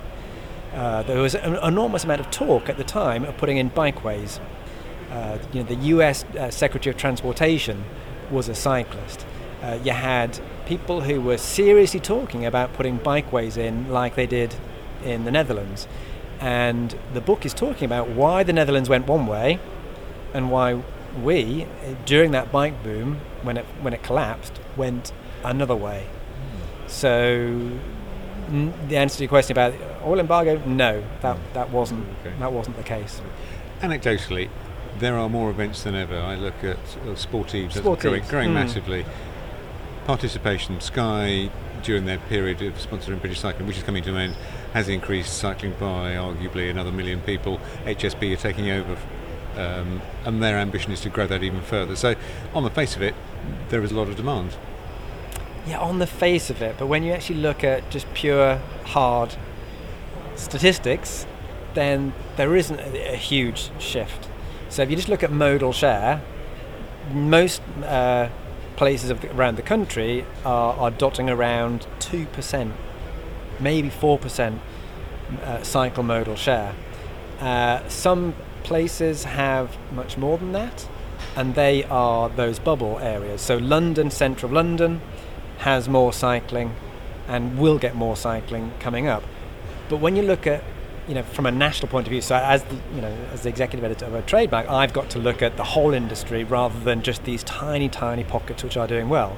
uh, 0.73 1.03
there 1.03 1.19
was 1.19 1.35
an 1.35 1.55
enormous 1.57 2.03
amount 2.03 2.21
of 2.21 2.31
talk 2.31 2.69
at 2.69 2.77
the 2.77 2.83
time 2.83 3.25
of 3.25 3.37
putting 3.37 3.57
in 3.57 3.69
bikeways. 3.69 4.39
Uh, 5.11 5.37
you 5.51 5.61
know, 5.61 5.67
the 5.67 5.75
US 5.75 6.23
uh, 6.23 6.49
Secretary 6.49 6.93
of 6.93 6.99
Transportation 6.99 7.83
was 8.29 8.47
a 8.47 8.55
cyclist. 8.55 9.25
Uh, 9.61 9.77
you 9.83 9.91
had 9.91 10.39
people 10.65 11.01
who 11.01 11.19
were 11.19 11.37
seriously 11.37 11.99
talking 11.99 12.45
about 12.45 12.73
putting 12.73 12.97
bikeways 12.97 13.57
in 13.57 13.91
like 13.91 14.15
they 14.15 14.25
did 14.25 14.55
in 15.03 15.25
the 15.25 15.31
Netherlands. 15.31 15.87
And 16.39 16.97
the 17.13 17.21
book 17.21 17.45
is 17.45 17.53
talking 17.53 17.85
about 17.85 18.09
why 18.09 18.43
the 18.43 18.53
Netherlands 18.53 18.89
went 18.89 19.05
one 19.05 19.27
way 19.27 19.59
and 20.33 20.49
why 20.49 20.81
we, 21.21 21.67
during 22.05 22.31
that 22.31 22.51
bike 22.51 22.81
boom, 22.83 23.19
when 23.43 23.57
it, 23.57 23.65
when 23.81 23.93
it 23.93 24.01
collapsed, 24.01 24.59
went 24.77 25.11
another 25.43 25.75
way. 25.75 26.07
So, 26.91 27.71
n- 28.49 28.73
the 28.89 28.97
answer 28.97 29.17
to 29.17 29.23
your 29.23 29.29
question 29.29 29.53
about 29.53 29.73
oil 30.03 30.19
embargo, 30.19 30.61
no, 30.65 31.03
that, 31.21 31.37
that, 31.53 31.69
wasn't, 31.71 32.05
that 32.39 32.51
wasn't 32.51 32.75
the 32.75 32.83
case. 32.83 33.21
Anecdotally, 33.79 34.49
there 34.99 35.17
are 35.17 35.29
more 35.29 35.49
events 35.49 35.83
than 35.83 35.95
ever. 35.95 36.19
I 36.19 36.35
look 36.35 36.63
at 36.63 36.77
uh, 36.77 37.15
Sportives, 37.15 37.73
that's 37.73 37.87
Sportives, 37.87 38.01
growing, 38.01 38.23
growing 38.25 38.49
hmm. 38.49 38.55
massively. 38.55 39.05
Participation, 40.05 40.81
Sky, 40.81 41.49
during 41.81 42.05
their 42.05 42.17
period 42.17 42.61
of 42.61 42.73
sponsoring 42.73 43.21
British 43.21 43.39
cycling, 43.39 43.67
which 43.67 43.77
is 43.77 43.83
coming 43.83 44.03
to 44.03 44.11
an 44.11 44.17
end, 44.17 44.35
has 44.73 44.89
increased 44.89 45.37
cycling 45.37 45.71
by 45.79 46.13
arguably 46.13 46.69
another 46.69 46.91
million 46.91 47.21
people. 47.21 47.59
HSBC 47.85 48.33
are 48.33 48.35
taking 48.35 48.69
over, 48.69 48.97
um, 49.55 50.01
and 50.25 50.43
their 50.43 50.57
ambition 50.57 50.91
is 50.91 50.99
to 51.01 51.09
grow 51.09 51.25
that 51.25 51.41
even 51.41 51.61
further. 51.61 51.95
So, 51.95 52.15
on 52.53 52.63
the 52.63 52.69
face 52.69 52.97
of 52.97 53.01
it, 53.01 53.15
there 53.69 53.81
is 53.81 53.91
a 53.91 53.95
lot 53.95 54.09
of 54.09 54.17
demand. 54.17 54.57
Yeah, 55.67 55.79
on 55.79 55.99
the 55.99 56.07
face 56.07 56.49
of 56.49 56.61
it, 56.61 56.75
but 56.79 56.87
when 56.87 57.03
you 57.03 57.13
actually 57.13 57.39
look 57.39 57.63
at 57.63 57.89
just 57.91 58.11
pure 58.13 58.59
hard 58.85 59.35
statistics, 60.35 61.27
then 61.75 62.13
there 62.35 62.55
isn't 62.55 62.79
a, 62.79 63.13
a 63.13 63.15
huge 63.15 63.69
shift. 63.79 64.27
So 64.69 64.81
if 64.81 64.89
you 64.89 64.95
just 64.95 65.07
look 65.07 65.21
at 65.23 65.31
modal 65.31 65.71
share, 65.71 66.21
most 67.13 67.61
uh, 67.85 68.29
places 68.75 69.09
the, 69.09 69.35
around 69.35 69.55
the 69.55 69.61
country 69.61 70.25
are, 70.43 70.73
are 70.73 70.91
dotting 70.91 71.29
around 71.29 71.85
two 71.99 72.25
percent, 72.27 72.73
maybe 73.59 73.89
four 73.89 74.17
percent 74.17 74.59
uh, 75.43 75.61
cycle 75.61 76.03
modal 76.03 76.35
share. 76.35 76.73
Uh, 77.39 77.87
some 77.87 78.33
places 78.63 79.25
have 79.25 79.77
much 79.93 80.17
more 80.17 80.37
than 80.39 80.53
that, 80.53 80.87
and 81.35 81.53
they 81.53 81.83
are 81.83 82.29
those 82.29 82.57
bubble 82.57 82.97
areas. 82.99 83.41
So 83.41 83.57
London, 83.57 84.09
central 84.09 84.51
London, 84.51 85.01
has 85.61 85.89
more 85.89 86.13
cycling, 86.13 86.75
and 87.27 87.57
will 87.57 87.79
get 87.79 87.95
more 87.95 88.15
cycling 88.15 88.71
coming 88.79 89.07
up. 89.07 89.23
But 89.89 89.97
when 89.97 90.15
you 90.15 90.21
look 90.21 90.45
at 90.45 90.63
you 91.07 91.15
know, 91.15 91.23
from 91.23 91.45
a 91.45 91.51
national 91.51 91.89
point 91.89 92.07
of 92.07 92.11
view, 92.11 92.21
so 92.21 92.35
as 92.35 92.63
the, 92.63 92.75
you 92.95 93.01
know, 93.01 93.13
as 93.33 93.41
the 93.41 93.49
executive 93.49 93.83
editor 93.83 94.05
of 94.05 94.13
a 94.13 94.21
trade 94.21 94.51
mag, 94.51 94.67
I've 94.67 94.93
got 94.93 95.09
to 95.11 95.19
look 95.19 95.41
at 95.41 95.57
the 95.57 95.63
whole 95.63 95.93
industry 95.93 96.43
rather 96.43 96.79
than 96.79 97.01
just 97.01 97.23
these 97.23 97.43
tiny, 97.43 97.89
tiny 97.89 98.23
pockets 98.23 98.63
which 98.63 98.77
are 98.77 98.87
doing 98.87 99.09
well. 99.09 99.35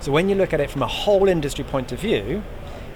So 0.00 0.10
when 0.12 0.28
you 0.28 0.34
look 0.34 0.52
at 0.52 0.60
it 0.60 0.70
from 0.70 0.82
a 0.82 0.86
whole 0.86 1.28
industry 1.28 1.64
point 1.64 1.92
of 1.92 2.00
view, 2.00 2.42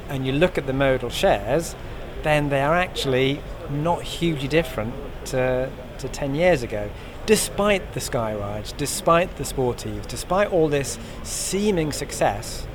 and 0.09 0.27
you 0.27 0.33
look 0.33 0.57
at 0.57 0.67
the 0.67 0.73
modal 0.73 1.11
shares, 1.11 1.77
then 2.23 2.49
they 2.49 2.61
are 2.61 2.75
actually 2.75 3.41
not 3.71 4.03
hugely 4.03 4.49
different 4.49 4.95
to, 5.27 5.71
to 5.99 6.09
10 6.09 6.35
years 6.35 6.63
ago. 6.63 6.91
Despite 7.27 7.93
the 7.93 8.01
sky 8.01 8.35
rides, 8.35 8.73
despite 8.73 9.37
the 9.37 9.45
sportives, 9.45 10.07
despite 10.07 10.51
all 10.51 10.69
this 10.69 10.99
seeming 11.23 11.93
success, 11.93 12.67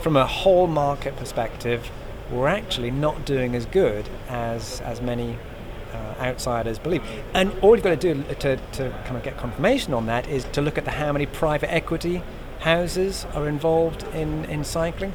from 0.00 0.16
a 0.16 0.26
whole 0.26 0.66
market 0.66 1.16
perspective, 1.16 1.90
we're 2.30 2.48
actually 2.48 2.90
not 2.90 3.24
doing 3.24 3.54
as 3.54 3.66
good 3.66 4.08
as, 4.28 4.80
as 4.80 5.00
many 5.00 5.38
uh, 5.92 6.14
outsiders 6.18 6.78
believe. 6.78 7.02
And 7.34 7.52
all 7.60 7.76
you've 7.76 7.84
got 7.84 8.00
to 8.00 8.14
do 8.14 8.22
to, 8.22 8.56
to 8.56 8.90
kind 9.04 9.16
of 9.16 9.22
get 9.22 9.36
confirmation 9.36 9.94
on 9.94 10.06
that 10.06 10.26
is 10.28 10.44
to 10.52 10.62
look 10.62 10.78
at 10.78 10.84
the 10.84 10.92
how 10.92 11.12
many 11.12 11.26
private 11.26 11.72
equity 11.72 12.22
houses 12.60 13.26
are 13.34 13.46
involved 13.46 14.04
in, 14.14 14.44
in 14.46 14.64
cycling. 14.64 15.12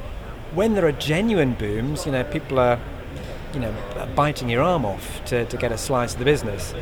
When 0.53 0.75
there 0.75 0.85
are 0.85 0.91
genuine 0.93 1.53
booms, 1.53 2.05
you 2.05 2.11
know, 2.11 2.23
people 2.23 2.59
are, 2.59 2.79
you 3.57 3.63
know, 3.63 3.73
biting 4.15 4.49
your 4.49 4.61
arm 4.61 4.85
off 4.85 5.25
to, 5.25 5.43
to 5.45 5.57
get 5.57 5.71
a 5.71 5.79
slice 5.79 6.13
of 6.13 6.19
the 6.19 6.25
business. 6.25 6.75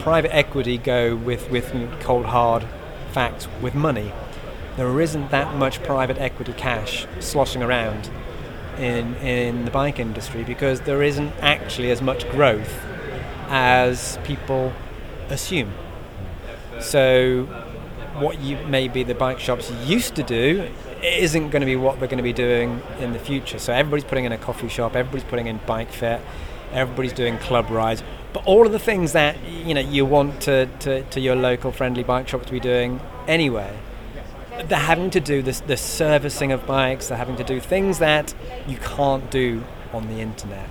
Private 0.00 0.34
equity 0.34 0.76
go 0.76 1.14
with, 1.14 1.48
with 1.48 1.72
cold 2.00 2.26
hard 2.26 2.66
facts, 3.12 3.46
with 3.60 3.76
money. 3.76 4.12
There 4.76 5.00
isn't 5.00 5.30
that 5.30 5.54
much 5.54 5.80
private 5.84 6.18
equity 6.18 6.54
cash 6.54 7.06
sloshing 7.20 7.62
around 7.62 8.10
in, 8.78 9.14
in 9.16 9.64
the 9.64 9.70
bike 9.70 10.00
industry 10.00 10.42
because 10.42 10.80
there 10.80 11.04
isn't 11.04 11.32
actually 11.40 11.92
as 11.92 12.02
much 12.02 12.28
growth 12.32 12.80
as 13.48 14.18
people 14.24 14.72
assume. 15.28 15.72
So 16.80 17.46
what 18.14 18.40
you 18.40 18.58
maybe 18.66 19.02
the 19.02 19.14
bike 19.14 19.38
shops 19.38 19.70
used 19.84 20.14
to 20.16 20.22
do 20.22 20.68
isn't 21.02 21.50
going 21.50 21.60
to 21.60 21.66
be 21.66 21.76
what 21.76 21.98
they're 21.98 22.08
going 22.08 22.18
to 22.18 22.22
be 22.22 22.32
doing 22.32 22.80
in 23.00 23.12
the 23.12 23.18
future. 23.18 23.58
So 23.58 23.72
everybody's 23.72 24.04
putting 24.04 24.24
in 24.24 24.32
a 24.32 24.38
coffee 24.38 24.68
shop, 24.68 24.94
everybody's 24.94 25.28
putting 25.28 25.46
in 25.46 25.60
bike 25.66 25.90
fit, 25.90 26.20
everybody's 26.72 27.12
doing 27.12 27.38
club 27.38 27.70
rides, 27.70 28.02
but 28.32 28.44
all 28.46 28.66
of 28.66 28.72
the 28.72 28.78
things 28.78 29.12
that 29.12 29.36
you 29.44 29.74
know 29.74 29.80
you 29.80 30.04
want 30.04 30.40
to, 30.42 30.66
to, 30.80 31.02
to 31.02 31.20
your 31.20 31.36
local 31.36 31.72
friendly 31.72 32.02
bike 32.02 32.28
shop 32.28 32.44
to 32.46 32.52
be 32.52 32.60
doing 32.60 33.00
anyway. 33.26 33.76
They're 34.64 34.78
having 34.78 35.10
to 35.10 35.20
do 35.20 35.42
this, 35.42 35.60
the 35.60 35.76
servicing 35.76 36.52
of 36.52 36.66
bikes. 36.66 37.08
They're 37.08 37.18
having 37.18 37.36
to 37.36 37.44
do 37.44 37.58
things 37.58 37.98
that 37.98 38.34
you 38.66 38.76
can't 38.76 39.30
do 39.30 39.64
on 39.92 40.08
the 40.08 40.20
internet. 40.20 40.68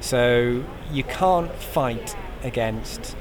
So 0.00 0.64
you 0.92 1.02
can't 1.02 1.52
fight 1.52 2.16
against 2.42 3.16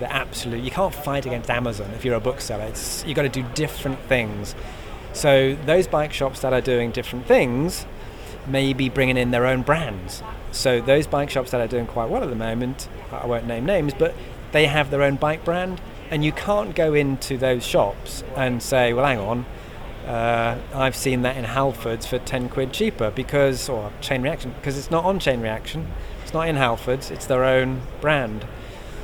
the 0.00 0.12
absolute. 0.12 0.64
You 0.64 0.70
can't 0.70 0.94
fight 0.94 1.26
against 1.26 1.48
Amazon 1.48 1.90
if 1.92 2.04
you're 2.04 2.16
a 2.16 2.20
bookseller. 2.20 2.64
It's, 2.64 3.04
you've 3.06 3.16
got 3.16 3.22
to 3.22 3.28
do 3.28 3.44
different 3.54 4.00
things. 4.00 4.54
So 5.12 5.54
those 5.66 5.86
bike 5.86 6.12
shops 6.12 6.40
that 6.40 6.52
are 6.52 6.60
doing 6.60 6.90
different 6.90 7.26
things 7.26 7.86
may 8.46 8.72
be 8.72 8.88
bringing 8.88 9.16
in 9.16 9.30
their 9.30 9.46
own 9.46 9.62
brands. 9.62 10.22
So 10.50 10.80
those 10.80 11.06
bike 11.06 11.30
shops 11.30 11.50
that 11.52 11.60
are 11.60 11.68
doing 11.68 11.86
quite 11.86 12.10
well 12.10 12.22
at 12.22 12.30
the 12.30 12.36
moment, 12.36 12.88
I 13.12 13.26
won't 13.26 13.46
name 13.46 13.64
names, 13.64 13.94
but 13.96 14.14
they 14.52 14.66
have 14.66 14.90
their 14.90 15.02
own 15.02 15.16
bike 15.16 15.44
brand, 15.44 15.80
and 16.10 16.24
you 16.24 16.32
can't 16.32 16.74
go 16.74 16.94
into 16.94 17.36
those 17.36 17.64
shops 17.64 18.24
and 18.36 18.62
say, 18.62 18.92
"Well, 18.92 19.06
hang 19.06 19.20
on, 19.20 19.46
uh, 20.08 20.58
I've 20.74 20.96
seen 20.96 21.22
that 21.22 21.36
in 21.36 21.44
Halfords 21.44 22.06
for 22.06 22.18
ten 22.18 22.48
quid 22.48 22.72
cheaper 22.72 23.10
because, 23.10 23.68
or 23.68 23.92
Chain 24.00 24.22
Reaction, 24.22 24.52
because 24.56 24.76
it's 24.76 24.90
not 24.90 25.04
on 25.04 25.20
Chain 25.20 25.40
Reaction, 25.40 25.86
it's 26.22 26.34
not 26.34 26.48
in 26.48 26.56
Halfords, 26.56 27.10
it's 27.10 27.26
their 27.26 27.44
own 27.44 27.82
brand." 28.00 28.44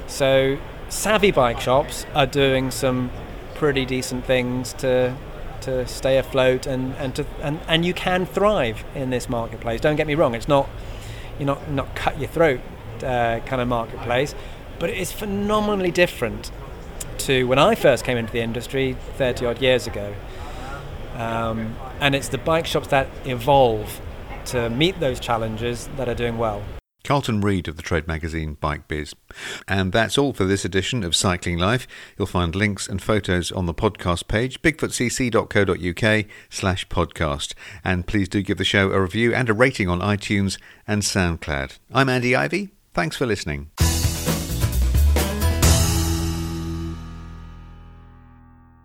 So 0.08 0.58
savvy 0.88 1.30
bike 1.30 1.60
shops 1.60 2.06
are 2.14 2.26
doing 2.26 2.70
some 2.70 3.10
pretty 3.54 3.84
decent 3.84 4.24
things 4.24 4.72
to 4.74 5.16
to 5.62 5.86
stay 5.88 6.18
afloat 6.18 6.66
and, 6.66 6.94
and 6.94 7.16
to 7.16 7.26
and, 7.42 7.58
and 7.66 7.84
you 7.84 7.92
can 7.92 8.26
thrive 8.26 8.84
in 8.94 9.10
this 9.10 9.28
marketplace. 9.28 9.80
Don't 9.80 9.96
get 9.96 10.06
me 10.06 10.14
wrong, 10.14 10.34
it's 10.34 10.48
not 10.48 10.68
you're 11.38 11.46
not 11.46 11.70
not 11.70 11.94
cut 11.94 12.18
your 12.18 12.28
throat 12.28 12.60
uh, 13.02 13.40
kind 13.46 13.60
of 13.60 13.68
marketplace, 13.68 14.34
but 14.78 14.90
it 14.90 14.98
is 14.98 15.12
phenomenally 15.12 15.90
different 15.90 16.50
to 17.18 17.44
when 17.46 17.58
I 17.58 17.74
first 17.74 18.04
came 18.04 18.16
into 18.16 18.32
the 18.32 18.40
industry 18.40 18.96
30 19.16 19.46
odd 19.46 19.62
years 19.62 19.86
ago. 19.86 20.14
Um, 21.14 21.76
and 21.98 22.14
it's 22.14 22.28
the 22.28 22.38
bike 22.38 22.66
shops 22.66 22.88
that 22.88 23.08
evolve 23.24 24.00
to 24.46 24.68
meet 24.68 25.00
those 25.00 25.18
challenges 25.18 25.88
that 25.96 26.08
are 26.08 26.14
doing 26.14 26.36
well. 26.36 26.62
Carlton 27.06 27.40
Reid 27.40 27.68
of 27.68 27.76
the 27.76 27.82
trade 27.82 28.08
magazine 28.08 28.54
Bike 28.60 28.88
Biz. 28.88 29.14
And 29.68 29.92
that's 29.92 30.18
all 30.18 30.32
for 30.32 30.44
this 30.44 30.64
edition 30.64 31.04
of 31.04 31.14
Cycling 31.14 31.56
Life. 31.56 31.86
You'll 32.18 32.26
find 32.26 32.54
links 32.54 32.88
and 32.88 33.00
photos 33.00 33.52
on 33.52 33.66
the 33.66 33.74
podcast 33.74 34.26
page, 34.26 34.60
bigfootcc.co.uk 34.60 36.26
slash 36.50 36.88
podcast. 36.88 37.54
And 37.84 38.08
please 38.08 38.28
do 38.28 38.42
give 38.42 38.58
the 38.58 38.64
show 38.64 38.90
a 38.90 39.00
review 39.00 39.32
and 39.32 39.48
a 39.48 39.54
rating 39.54 39.88
on 39.88 40.00
iTunes 40.00 40.58
and 40.86 41.02
SoundCloud. 41.02 41.78
I'm 41.92 42.08
Andy 42.08 42.34
Ivy. 42.34 42.70
Thanks 42.92 43.16
for 43.16 43.24
listening. 43.24 43.70